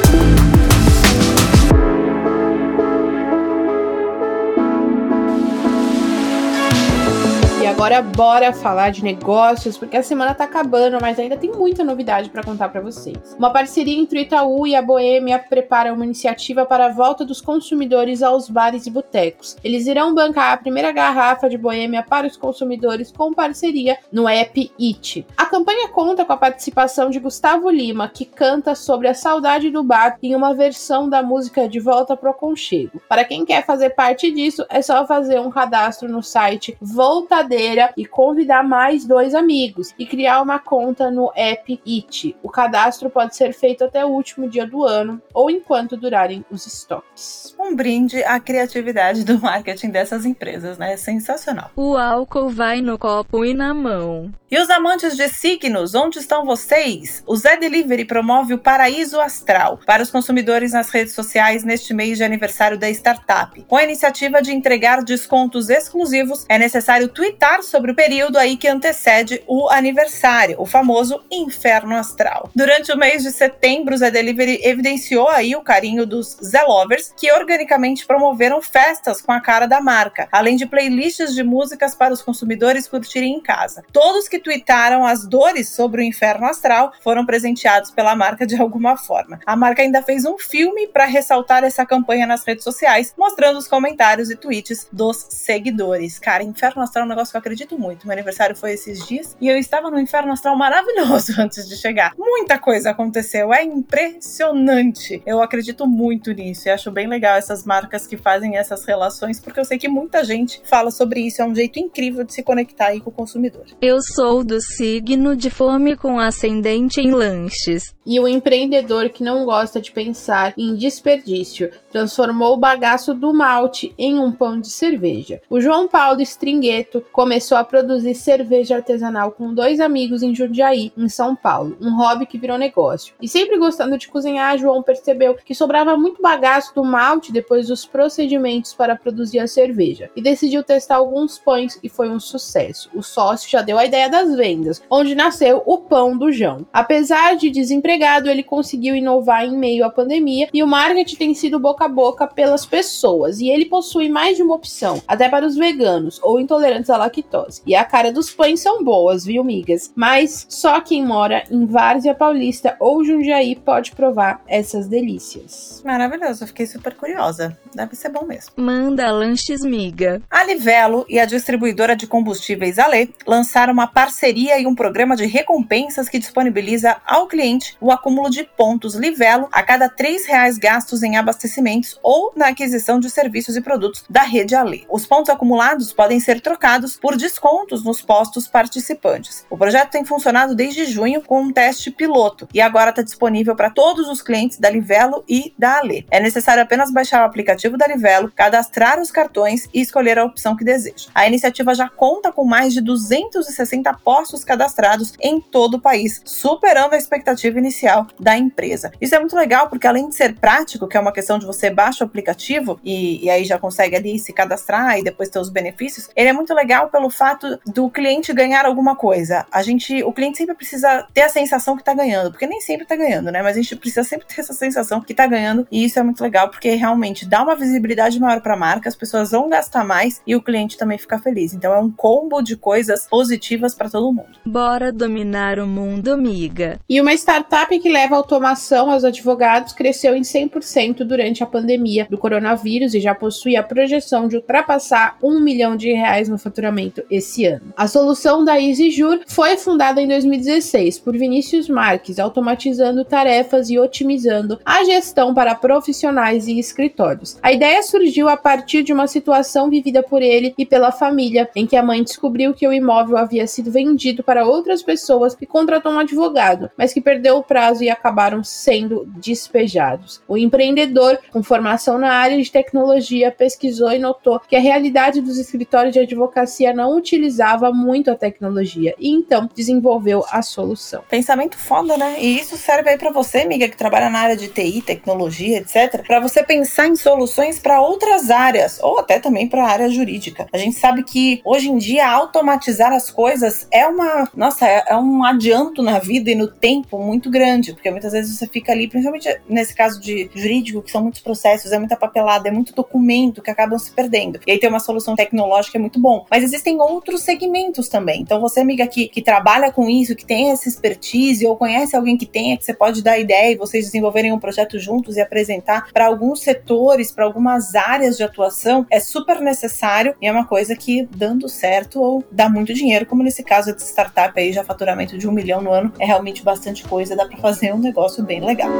agora 7.80 8.02
bora 8.02 8.52
falar 8.52 8.90
de 8.90 9.02
negócios, 9.02 9.78
porque 9.78 9.96
a 9.96 10.02
semana 10.02 10.34
tá 10.34 10.44
acabando, 10.44 10.98
mas 11.00 11.18
ainda 11.18 11.34
tem 11.34 11.50
muita 11.50 11.82
novidade 11.82 12.28
para 12.28 12.42
contar 12.42 12.68
para 12.68 12.82
vocês. 12.82 13.34
Uma 13.38 13.50
parceria 13.50 13.98
entre 13.98 14.18
o 14.18 14.20
Itaú 14.20 14.66
e 14.66 14.76
a 14.76 14.82
Boêmia 14.82 15.38
prepara 15.38 15.90
uma 15.90 16.04
iniciativa 16.04 16.66
para 16.66 16.84
a 16.84 16.88
volta 16.90 17.24
dos 17.24 17.40
consumidores 17.40 18.22
aos 18.22 18.50
bares 18.50 18.86
e 18.86 18.90
botecos. 18.90 19.56
Eles 19.64 19.86
irão 19.86 20.14
bancar 20.14 20.52
a 20.52 20.56
primeira 20.58 20.92
garrafa 20.92 21.48
de 21.48 21.56
Boêmia 21.56 22.02
para 22.02 22.26
os 22.26 22.36
consumidores 22.36 23.10
com 23.10 23.32
parceria 23.32 23.96
no 24.12 24.28
app 24.28 24.70
It. 24.78 25.26
A 25.34 25.46
campanha 25.46 25.88
conta 25.88 26.22
com 26.22 26.34
a 26.34 26.36
participação 26.36 27.08
de 27.08 27.18
Gustavo 27.18 27.70
Lima, 27.70 28.10
que 28.12 28.26
canta 28.26 28.74
sobre 28.74 29.08
a 29.08 29.14
saudade 29.14 29.70
do 29.70 29.82
bar 29.82 30.18
em 30.22 30.34
uma 30.34 30.52
versão 30.52 31.08
da 31.08 31.22
música 31.22 31.66
De 31.66 31.80
Volta 31.80 32.14
pro 32.14 32.34
Conchego. 32.34 33.00
Para 33.08 33.24
quem 33.24 33.46
quer 33.46 33.64
fazer 33.64 33.88
parte 33.90 34.30
disso, 34.30 34.66
é 34.68 34.82
só 34.82 35.06
fazer 35.06 35.40
um 35.40 35.50
cadastro 35.50 36.10
no 36.10 36.22
site 36.22 36.76
Voltadeira 36.78 37.69
e 37.96 38.04
convidar 38.06 38.62
mais 38.62 39.04
dois 39.04 39.34
amigos 39.34 39.94
e 39.98 40.06
criar 40.06 40.40
uma 40.42 40.58
conta 40.58 41.10
no 41.10 41.32
app 41.34 41.80
It. 41.86 42.36
O 42.42 42.48
cadastro 42.48 43.10
pode 43.10 43.36
ser 43.36 43.52
feito 43.52 43.84
até 43.84 44.04
o 44.04 44.08
último 44.08 44.48
dia 44.48 44.66
do 44.66 44.84
ano 44.84 45.20
ou 45.32 45.50
enquanto 45.50 45.96
durarem 45.96 46.44
os 46.50 46.66
estoques. 46.66 47.54
Um 47.58 47.74
brinde 47.74 48.22
à 48.24 48.40
criatividade 48.40 49.24
do 49.24 49.38
marketing 49.38 49.90
dessas 49.90 50.24
empresas, 50.24 50.78
né? 50.78 50.94
É 50.94 50.96
sensacional. 50.96 51.70
O 51.76 51.96
álcool 51.96 52.48
vai 52.48 52.80
no 52.80 52.98
copo 52.98 53.44
e 53.44 53.54
na 53.54 53.72
mão. 53.72 54.32
E 54.50 54.58
os 54.58 54.68
amantes 54.68 55.16
de 55.16 55.28
signos, 55.28 55.94
onde 55.94 56.18
estão 56.18 56.44
vocês? 56.44 57.22
O 57.24 57.36
Zé 57.36 57.56
Delivery 57.56 58.04
promove 58.04 58.52
o 58.52 58.58
Paraíso 58.58 59.20
Astral 59.20 59.78
para 59.86 60.02
os 60.02 60.10
consumidores 60.10 60.72
nas 60.72 60.90
redes 60.90 61.14
sociais 61.14 61.62
neste 61.62 61.94
mês 61.94 62.18
de 62.18 62.24
aniversário 62.24 62.76
da 62.76 62.90
startup. 62.90 63.62
Com 63.68 63.76
a 63.76 63.84
iniciativa 63.84 64.42
de 64.42 64.52
entregar 64.52 65.04
descontos 65.04 65.70
exclusivos, 65.70 66.44
é 66.48 66.58
necessário 66.58 67.08
twittar 67.08 67.59
sobre 67.62 67.92
o 67.92 67.94
período 67.94 68.38
aí 68.38 68.56
que 68.56 68.68
antecede 68.68 69.42
o 69.46 69.68
aniversário, 69.68 70.56
o 70.58 70.66
famoso 70.66 71.22
Inferno 71.30 71.96
Astral. 71.96 72.50
Durante 72.54 72.92
o 72.92 72.96
mês 72.96 73.22
de 73.22 73.30
setembro, 73.30 73.96
Zé 73.96 74.10
Delivery 74.10 74.60
evidenciou 74.62 75.28
aí 75.28 75.54
o 75.54 75.62
carinho 75.62 76.06
dos 76.06 76.36
Zé 76.42 76.62
Lovers, 76.62 77.12
que 77.16 77.32
organicamente 77.32 78.06
promoveram 78.06 78.62
festas 78.62 79.20
com 79.20 79.32
a 79.32 79.40
cara 79.40 79.66
da 79.66 79.80
marca, 79.80 80.28
além 80.30 80.56
de 80.56 80.66
playlists 80.66 81.34
de 81.34 81.42
músicas 81.42 81.94
para 81.94 82.12
os 82.12 82.22
consumidores 82.22 82.88
curtirem 82.88 83.34
em 83.34 83.40
casa. 83.40 83.84
Todos 83.92 84.28
que 84.28 84.38
tweetaram 84.38 85.04
as 85.04 85.26
dores 85.26 85.68
sobre 85.70 86.02
o 86.02 86.04
inferno 86.04 86.46
astral 86.46 86.92
foram 87.02 87.24
presenteados 87.26 87.90
pela 87.90 88.14
marca 88.14 88.46
de 88.46 88.60
alguma 88.60 88.96
forma. 88.96 89.40
A 89.46 89.56
marca 89.56 89.82
ainda 89.82 90.02
fez 90.02 90.24
um 90.24 90.38
filme 90.38 90.86
para 90.88 91.04
ressaltar 91.04 91.64
essa 91.64 91.84
campanha 91.86 92.26
nas 92.26 92.44
redes 92.44 92.64
sociais, 92.64 93.14
mostrando 93.16 93.58
os 93.58 93.68
comentários 93.68 94.30
e 94.30 94.36
tweets 94.36 94.88
dos 94.92 95.26
seguidores. 95.28 96.18
Cara, 96.18 96.42
inferno 96.42 96.82
astral 96.82 97.04
é 97.04 97.06
um 97.06 97.08
negócio 97.08 97.32
que 97.32 97.36
eu 97.36 97.40
acredito 97.50 97.76
muito. 97.76 98.06
Meu 98.06 98.12
aniversário 98.12 98.54
foi 98.54 98.72
esses 98.72 99.04
dias 99.06 99.36
e 99.40 99.48
eu 99.48 99.58
estava 99.58 99.90
no 99.90 99.98
inferno 99.98 100.32
astral 100.32 100.56
maravilhoso 100.56 101.34
antes 101.38 101.68
de 101.68 101.76
chegar. 101.76 102.14
Muita 102.16 102.58
coisa 102.58 102.90
aconteceu, 102.90 103.52
é 103.52 103.64
impressionante. 103.64 105.20
Eu 105.26 105.42
acredito 105.42 105.86
muito 105.86 106.32
nisso 106.32 106.68
e 106.68 106.70
acho 106.70 106.90
bem 106.92 107.08
legal 107.08 107.36
essas 107.36 107.64
marcas 107.64 108.06
que 108.06 108.16
fazem 108.16 108.56
essas 108.56 108.84
relações, 108.84 109.40
porque 109.40 109.58
eu 109.58 109.64
sei 109.64 109.78
que 109.78 109.88
muita 109.88 110.22
gente 110.24 110.62
fala 110.64 110.90
sobre 110.92 111.20
isso. 111.20 111.42
É 111.42 111.44
um 111.44 111.54
jeito 111.54 111.80
incrível 111.80 112.22
de 112.22 112.32
se 112.32 112.42
conectar 112.42 112.86
aí 112.86 113.00
com 113.00 113.10
o 113.10 113.12
consumidor. 113.12 113.64
Eu 113.80 113.98
sou 114.00 114.44
do 114.44 114.60
signo 114.60 115.36
de 115.36 115.50
fome 115.50 115.96
com 115.96 116.20
ascendente 116.20 117.00
em 117.00 117.10
lanches. 117.10 117.94
E 118.10 118.20
o 118.20 118.28
empreendedor 118.28 119.08
que 119.08 119.22
não 119.22 119.44
gosta 119.44 119.80
de 119.80 119.92
pensar 119.92 120.52
em 120.56 120.74
desperdício 120.74 121.70
transformou 121.90 122.54
o 122.54 122.56
bagaço 122.56 123.14
do 123.14 123.32
malte 123.32 123.94
em 123.96 124.18
um 124.18 124.32
pão 124.32 124.60
de 124.60 124.68
cerveja. 124.68 125.40
O 125.48 125.60
João 125.60 125.88
Paulo 125.88 126.20
Stringueto 126.20 127.04
começou 127.12 127.56
a 127.56 127.64
produzir 127.64 128.14
cerveja 128.14 128.76
artesanal 128.76 129.32
com 129.32 129.54
dois 129.54 129.80
amigos 129.80 130.22
em 130.22 130.34
Jundiaí, 130.34 130.92
em 130.96 131.08
São 131.08 131.34
Paulo, 131.34 131.76
um 131.80 131.96
hobby 131.96 132.26
que 132.26 132.38
virou 132.38 132.58
negócio. 132.58 133.14
E 133.22 133.28
sempre 133.28 133.58
gostando 133.58 133.96
de 133.96 134.08
cozinhar, 134.08 134.58
João 134.58 134.82
percebeu 134.82 135.34
que 135.34 135.54
sobrava 135.54 135.96
muito 135.96 136.22
bagaço 136.22 136.74
do 136.74 136.84
malte 136.84 137.32
depois 137.32 137.68
dos 137.68 137.86
procedimentos 137.86 138.74
para 138.74 138.96
produzir 138.96 139.38
a 139.38 139.46
cerveja 139.46 140.10
e 140.14 140.22
decidiu 140.22 140.62
testar 140.62 140.96
alguns 140.96 141.38
pães 141.38 141.78
e 141.82 141.88
foi 141.88 142.08
um 142.08 142.20
sucesso. 142.20 142.90
O 142.94 143.02
sócio 143.02 143.48
já 143.48 143.62
deu 143.62 143.78
a 143.78 143.84
ideia 143.84 144.08
da 144.08 144.20
das 144.20 144.36
vendas, 144.36 144.82
onde 144.90 145.14
nasceu 145.14 145.62
o 145.64 145.78
Pão 145.78 146.16
do 146.16 146.30
João. 146.30 146.66
Apesar 146.72 147.36
de 147.36 147.50
desempregado, 147.50 147.99
chegado, 148.00 148.30
ele 148.30 148.42
conseguiu 148.42 148.96
inovar 148.96 149.44
em 149.44 149.54
meio 149.56 149.84
à 149.84 149.90
pandemia 149.90 150.48
e 150.54 150.62
o 150.62 150.66
marketing 150.66 151.16
tem 151.16 151.34
sido 151.34 151.58
boca 151.58 151.84
a 151.84 151.88
boca 151.88 152.26
pelas 152.26 152.64
pessoas. 152.64 153.40
E 153.40 153.50
ele 153.50 153.66
possui 153.66 154.08
mais 154.08 154.38
de 154.38 154.42
uma 154.42 154.54
opção, 154.54 155.02
até 155.06 155.28
para 155.28 155.46
os 155.46 155.54
veganos 155.54 156.18
ou 156.22 156.40
intolerantes 156.40 156.88
à 156.88 156.96
lactose. 156.96 157.60
E 157.66 157.74
a 157.74 157.84
cara 157.84 158.10
dos 158.10 158.30
pães 158.30 158.60
são 158.60 158.82
boas, 158.82 159.26
viu, 159.26 159.44
migas? 159.44 159.92
Mas 159.94 160.46
só 160.48 160.80
quem 160.80 161.04
mora 161.04 161.44
em 161.50 161.66
Várzea 161.66 162.14
Paulista 162.14 162.74
ou 162.80 163.04
Jundiaí 163.04 163.54
pode 163.54 163.92
provar 163.92 164.42
essas 164.48 164.88
delícias. 164.88 165.82
Maravilhoso, 165.84 166.44
eu 166.44 166.48
fiquei 166.48 166.66
super 166.66 166.94
curiosa. 166.94 167.54
Deve 167.74 167.94
ser 167.96 168.08
bom 168.08 168.24
mesmo. 168.24 168.52
Manda 168.56 169.12
lanches, 169.12 169.62
miga. 169.62 170.22
A 170.30 170.42
Livelo 170.44 171.04
e 171.06 171.18
a 171.18 171.26
distribuidora 171.26 171.94
de 171.94 172.06
combustíveis 172.06 172.78
Ale 172.78 173.14
lançaram 173.26 173.74
uma 173.74 173.86
parceria 173.86 174.58
e 174.58 174.66
um 174.66 174.74
programa 174.74 175.14
de 175.14 175.26
recompensas 175.26 176.08
que 176.08 176.18
disponibiliza 176.18 176.96
ao 177.06 177.26
cliente 177.26 177.76
o 177.80 177.90
acúmulo 177.90 178.30
de 178.30 178.44
pontos 178.44 178.94
Livelo 178.94 179.48
a 179.50 179.62
cada 179.62 179.86
R$ 179.86 180.18
gastos 180.58 181.02
em 181.02 181.16
abastecimentos 181.16 181.98
ou 182.02 182.32
na 182.36 182.48
aquisição 182.48 183.00
de 183.00 183.08
serviços 183.08 183.56
e 183.56 183.60
produtos 183.60 184.04
da 184.08 184.22
rede 184.22 184.54
Ale. 184.54 184.86
Os 184.90 185.06
pontos 185.06 185.30
acumulados 185.30 185.92
podem 185.92 186.20
ser 186.20 186.40
trocados 186.40 186.96
por 186.96 187.16
descontos 187.16 187.82
nos 187.84 188.02
postos 188.02 188.46
participantes. 188.46 189.46
O 189.48 189.56
projeto 189.56 189.90
tem 189.90 190.04
funcionado 190.04 190.54
desde 190.54 190.84
junho 190.84 191.22
com 191.22 191.40
um 191.40 191.52
teste 191.52 191.90
piloto 191.90 192.48
e 192.52 192.60
agora 192.60 192.90
está 192.90 193.02
disponível 193.02 193.56
para 193.56 193.70
todos 193.70 194.08
os 194.08 194.20
clientes 194.20 194.58
da 194.58 194.68
Livelo 194.68 195.24
e 195.28 195.54
da 195.58 195.78
Ale. 195.78 196.06
É 196.10 196.20
necessário 196.20 196.62
apenas 196.62 196.92
baixar 196.92 197.22
o 197.22 197.26
aplicativo 197.26 197.76
da 197.76 197.86
Livelo, 197.86 198.32
cadastrar 198.34 199.00
os 199.00 199.10
cartões 199.10 199.68
e 199.72 199.80
escolher 199.80 200.18
a 200.18 200.24
opção 200.24 200.56
que 200.56 200.64
deseja. 200.64 201.08
A 201.14 201.26
iniciativa 201.26 201.74
já 201.74 201.88
conta 201.88 202.32
com 202.32 202.44
mais 202.44 202.74
de 202.74 202.80
260 202.80 203.92
postos 204.04 204.44
cadastrados 204.44 205.14
em 205.20 205.40
todo 205.40 205.74
o 205.74 205.80
país, 205.80 206.20
superando 206.24 206.94
a 206.94 206.98
expectativa 206.98 207.58
inicial 207.70 208.06
da 208.18 208.36
empresa. 208.36 208.92
Isso 209.00 209.14
é 209.14 209.18
muito 209.18 209.36
legal 209.36 209.68
porque 209.68 209.86
além 209.86 210.08
de 210.08 210.16
ser 210.16 210.34
prático, 210.34 210.88
que 210.88 210.96
é 210.96 211.00
uma 211.00 211.12
questão 211.12 211.38
de 211.38 211.46
você 211.46 211.70
baixar 211.70 212.04
o 212.04 212.08
aplicativo 212.08 212.78
e, 212.84 213.24
e 213.24 213.30
aí 213.30 213.44
já 213.44 213.58
consegue 213.58 213.96
ali 213.96 214.18
se 214.18 214.32
cadastrar 214.32 214.98
e 214.98 215.04
depois 215.04 215.28
ter 215.28 215.38
os 215.38 215.48
benefícios, 215.48 216.08
ele 216.16 216.28
é 216.28 216.32
muito 216.32 216.52
legal 216.52 216.88
pelo 216.88 217.08
fato 217.08 217.58
do 217.66 217.88
cliente 217.88 218.32
ganhar 218.32 218.66
alguma 218.66 218.96
coisa. 218.96 219.46
A 219.50 219.62
gente, 219.62 220.02
o 220.02 220.12
cliente 220.12 220.38
sempre 220.38 220.54
precisa 220.54 221.06
ter 221.14 221.22
a 221.22 221.28
sensação 221.28 221.76
que 221.76 221.82
está 221.82 221.94
ganhando, 221.94 222.30
porque 222.30 222.46
nem 222.46 222.60
sempre 222.60 222.82
está 222.82 222.96
ganhando, 222.96 223.30
né? 223.30 223.42
Mas 223.42 223.56
a 223.56 223.62
gente 223.62 223.76
precisa 223.76 224.02
sempre 224.02 224.26
ter 224.26 224.40
essa 224.40 224.52
sensação 224.52 225.00
que 225.00 225.12
está 225.12 225.26
ganhando 225.26 225.66
e 225.70 225.84
isso 225.84 225.98
é 225.98 226.02
muito 226.02 226.22
legal 226.22 226.48
porque 226.48 226.74
realmente 226.74 227.26
dá 227.26 227.42
uma 227.42 227.54
visibilidade 227.54 228.18
maior 228.18 228.40
para 228.40 228.54
a 228.54 228.56
marca, 228.56 228.88
as 228.88 228.96
pessoas 228.96 229.30
vão 229.30 229.48
gastar 229.48 229.84
mais 229.84 230.20
e 230.26 230.34
o 230.34 230.42
cliente 230.42 230.76
também 230.76 230.98
fica 230.98 231.18
feliz. 231.18 231.54
Então 231.54 231.72
é 231.72 231.78
um 231.78 231.90
combo 231.90 232.42
de 232.42 232.56
coisas 232.56 233.06
positivas 233.06 233.74
para 233.74 233.88
todo 233.88 234.12
mundo. 234.12 234.38
Bora 234.44 234.92
dominar 234.92 235.58
o 235.58 235.66
mundo, 235.66 236.12
amiga. 236.12 236.80
E 236.88 237.00
uma 237.00 237.12
startup 237.14 237.59
que 237.66 237.88
leva 237.88 238.16
automação 238.16 238.90
aos 238.90 239.04
advogados 239.04 239.72
cresceu 239.72 240.16
em 240.16 240.22
100% 240.22 241.04
durante 241.04 241.42
a 241.42 241.46
pandemia 241.46 242.06
do 242.10 242.18
coronavírus 242.18 242.94
e 242.94 243.00
já 243.00 243.14
possui 243.14 243.56
a 243.56 243.62
projeção 243.62 244.28
de 244.28 244.36
ultrapassar 244.36 245.16
um 245.22 245.40
milhão 245.40 245.76
de 245.76 245.92
reais 245.92 246.28
no 246.28 246.38
faturamento 246.38 247.02
esse 247.10 247.46
ano. 247.46 247.72
A 247.76 247.86
solução 247.86 248.44
da 248.44 248.60
EasyJur 248.60 249.20
foi 249.26 249.56
fundada 249.56 250.00
em 250.00 250.08
2016 250.08 250.98
por 250.98 251.16
Vinícius 251.16 251.68
Marques, 251.68 252.18
automatizando 252.18 253.04
tarefas 253.04 253.70
e 253.70 253.78
otimizando 253.78 254.58
a 254.64 254.84
gestão 254.84 255.34
para 255.34 255.54
profissionais 255.54 256.46
e 256.46 256.58
escritórios. 256.58 257.38
A 257.42 257.52
ideia 257.52 257.82
surgiu 257.82 258.28
a 258.28 258.36
partir 258.36 258.82
de 258.82 258.92
uma 258.92 259.06
situação 259.06 259.68
vivida 259.68 260.02
por 260.02 260.22
ele 260.22 260.54
e 260.56 260.66
pela 260.66 260.92
família, 260.92 261.48
em 261.54 261.66
que 261.66 261.76
a 261.76 261.82
mãe 261.82 262.02
descobriu 262.02 262.54
que 262.54 262.66
o 262.66 262.72
imóvel 262.72 263.16
havia 263.16 263.46
sido 263.46 263.70
vendido 263.70 264.22
para 264.22 264.46
outras 264.46 264.82
pessoas 264.82 265.36
e 265.40 265.46
contratou 265.46 265.92
um 265.92 265.98
advogado, 265.98 266.70
mas 266.76 266.92
que 266.92 267.00
perdeu 267.00 267.42
prazo 267.50 267.82
e 267.82 267.90
acabaram 267.90 268.44
sendo 268.44 269.04
despejados. 269.16 270.22
O 270.28 270.38
empreendedor, 270.38 271.18
com 271.32 271.42
formação 271.42 271.98
na 271.98 272.12
área 272.12 272.40
de 272.40 272.48
tecnologia, 272.48 273.32
pesquisou 273.32 273.90
e 273.90 273.98
notou 273.98 274.38
que 274.38 274.54
a 274.54 274.60
realidade 274.60 275.20
dos 275.20 275.36
escritórios 275.36 275.92
de 275.92 275.98
advocacia 275.98 276.72
não 276.72 276.96
utilizava 276.96 277.72
muito 277.72 278.08
a 278.08 278.14
tecnologia 278.14 278.94
e 279.00 279.10
então 279.10 279.50
desenvolveu 279.52 280.24
a 280.30 280.42
solução. 280.42 281.02
Pensamento 281.10 281.58
foda, 281.58 281.96
né? 281.96 282.18
E 282.20 282.38
isso 282.38 282.56
serve 282.56 282.90
aí 282.90 282.96
para 282.96 283.10
você, 283.10 283.38
amiga, 283.38 283.68
que 283.68 283.76
trabalha 283.76 284.08
na 284.08 284.20
área 284.20 284.36
de 284.36 284.46
TI, 284.46 284.80
tecnologia, 284.80 285.58
etc, 285.58 286.06
para 286.06 286.20
você 286.20 286.44
pensar 286.44 286.86
em 286.86 286.94
soluções 286.94 287.58
para 287.58 287.82
outras 287.82 288.30
áreas 288.30 288.78
ou 288.80 289.00
até 289.00 289.18
também 289.18 289.48
para 289.48 289.64
a 289.64 289.68
área 289.68 289.88
jurídica. 289.88 290.46
A 290.52 290.58
gente 290.58 290.78
sabe 290.78 291.02
que 291.02 291.40
hoje 291.44 291.68
em 291.68 291.78
dia 291.78 292.08
automatizar 292.08 292.92
as 292.92 293.10
coisas 293.10 293.66
é 293.72 293.88
uma, 293.88 294.28
nossa, 294.36 294.68
é, 294.68 294.84
é 294.90 294.96
um 294.96 295.24
adianto 295.24 295.82
na 295.82 295.98
vida 295.98 296.30
e 296.30 296.34
no 296.34 296.46
tempo 296.46 296.98
muito 296.98 297.28
grande, 297.28 297.39
porque 297.74 297.90
muitas 297.90 298.12
vezes 298.12 298.36
você 298.36 298.46
fica 298.46 298.72
ali, 298.72 298.88
principalmente 298.88 299.40
nesse 299.48 299.74
caso 299.74 300.00
de 300.00 300.30
jurídico, 300.34 300.82
que 300.82 300.90
são 300.90 301.02
muitos 301.02 301.20
processos, 301.20 301.72
é 301.72 301.78
muita 301.78 301.96
papelada, 301.96 302.48
é 302.48 302.52
muito 302.52 302.74
documento 302.74 303.42
que 303.42 303.50
acabam 303.50 303.78
se 303.78 303.90
perdendo. 303.92 304.40
E 304.46 304.52
aí 304.52 304.58
tem 304.58 304.68
uma 304.68 304.80
solução 304.80 305.14
tecnológica 305.14 305.78
é 305.78 305.80
muito 305.80 306.00
bom. 306.00 306.26
Mas 306.30 306.44
existem 306.44 306.80
outros 306.80 307.22
segmentos 307.22 307.88
também. 307.88 308.22
Então 308.22 308.40
você, 308.40 308.60
amiga, 308.60 308.86
que, 308.86 309.08
que 309.08 309.22
trabalha 309.22 309.72
com 309.72 309.88
isso, 309.88 310.16
que 310.16 310.24
tem 310.24 310.50
essa 310.50 310.68
expertise 310.68 311.46
ou 311.46 311.56
conhece 311.56 311.96
alguém 311.96 312.16
que 312.16 312.26
tenha, 312.26 312.56
que 312.56 312.64
você 312.64 312.74
pode 312.74 313.02
dar 313.02 313.18
ideia 313.18 313.52
e 313.52 313.56
vocês 313.56 313.86
desenvolverem 313.86 314.32
um 314.32 314.38
projeto 314.38 314.78
juntos 314.78 315.16
e 315.16 315.20
apresentar 315.20 315.90
para 315.92 316.06
alguns 316.06 316.40
setores, 316.40 317.12
para 317.12 317.24
algumas 317.24 317.74
áreas 317.74 318.16
de 318.16 318.22
atuação, 318.22 318.86
é 318.90 319.00
super 319.00 319.40
necessário 319.40 320.14
e 320.20 320.26
é 320.26 320.32
uma 320.32 320.46
coisa 320.46 320.74
que, 320.76 321.08
dando 321.16 321.48
certo, 321.48 322.00
ou 322.00 322.24
dá 322.30 322.48
muito 322.48 322.72
dinheiro, 322.74 323.06
como 323.06 323.22
nesse 323.22 323.42
caso 323.42 323.74
de 323.74 323.82
startup 323.82 324.38
aí, 324.38 324.52
já 324.52 324.64
faturamento 324.64 325.16
de 325.16 325.28
um 325.28 325.32
milhão 325.32 325.60
no 325.60 325.72
ano, 325.72 325.92
é 325.98 326.06
realmente 326.06 326.42
bastante 326.42 326.84
coisa, 326.84 327.16
dá 327.16 327.26
para 327.30 327.38
fazer 327.38 327.72
um 327.72 327.78
negócio 327.78 328.22
bem 328.24 328.44
legal. 328.44 328.70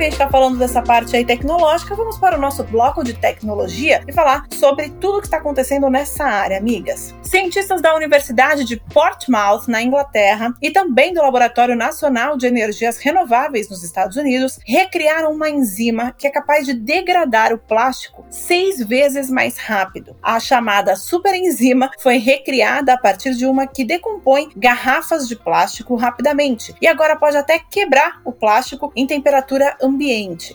Que 0.00 0.04
a 0.04 0.08
gente 0.08 0.14
está 0.14 0.30
falando 0.30 0.56
dessa 0.56 0.80
parte 0.80 1.14
aí 1.14 1.26
tecnológica, 1.26 1.94
vamos 1.94 2.16
para 2.16 2.38
o 2.38 2.40
nosso 2.40 2.64
bloco 2.64 3.04
de 3.04 3.12
tecnologia 3.12 4.02
e 4.08 4.12
falar 4.14 4.46
sobre 4.50 4.88
tudo 4.88 5.20
que 5.20 5.26
está 5.26 5.36
acontecendo 5.36 5.90
nessa 5.90 6.24
área, 6.24 6.56
amigas. 6.56 7.14
Cientistas 7.22 7.82
da 7.82 7.94
Universidade 7.94 8.64
de 8.64 8.78
Portsmouth, 8.78 9.68
na 9.68 9.82
Inglaterra, 9.82 10.54
e 10.62 10.70
também 10.70 11.12
do 11.12 11.20
Laboratório 11.20 11.76
Nacional 11.76 12.38
de 12.38 12.46
Energias 12.46 12.96
Renováveis 12.96 13.68
nos 13.68 13.82
Estados 13.82 14.16
Unidos, 14.16 14.58
recriaram 14.64 15.32
uma 15.32 15.50
enzima 15.50 16.12
que 16.16 16.26
é 16.26 16.30
capaz 16.30 16.64
de 16.64 16.72
degradar 16.72 17.52
o 17.52 17.58
plástico 17.58 18.24
seis 18.30 18.82
vezes 18.82 19.28
mais 19.28 19.58
rápido. 19.58 20.16
A 20.22 20.40
chamada 20.40 20.96
superenzima 20.96 21.90
foi 21.98 22.16
recriada 22.16 22.94
a 22.94 22.98
partir 22.98 23.34
de 23.34 23.44
uma 23.44 23.66
que 23.66 23.84
decompõe 23.84 24.48
garrafas 24.56 25.28
de 25.28 25.36
plástico 25.36 25.94
rapidamente 25.94 26.74
e 26.80 26.86
agora 26.86 27.16
pode 27.16 27.36
até 27.36 27.58
quebrar 27.58 28.22
o 28.24 28.32
plástico 28.32 28.90
em 28.96 29.06
temperatura 29.06 29.76
ambiente. 29.82 29.89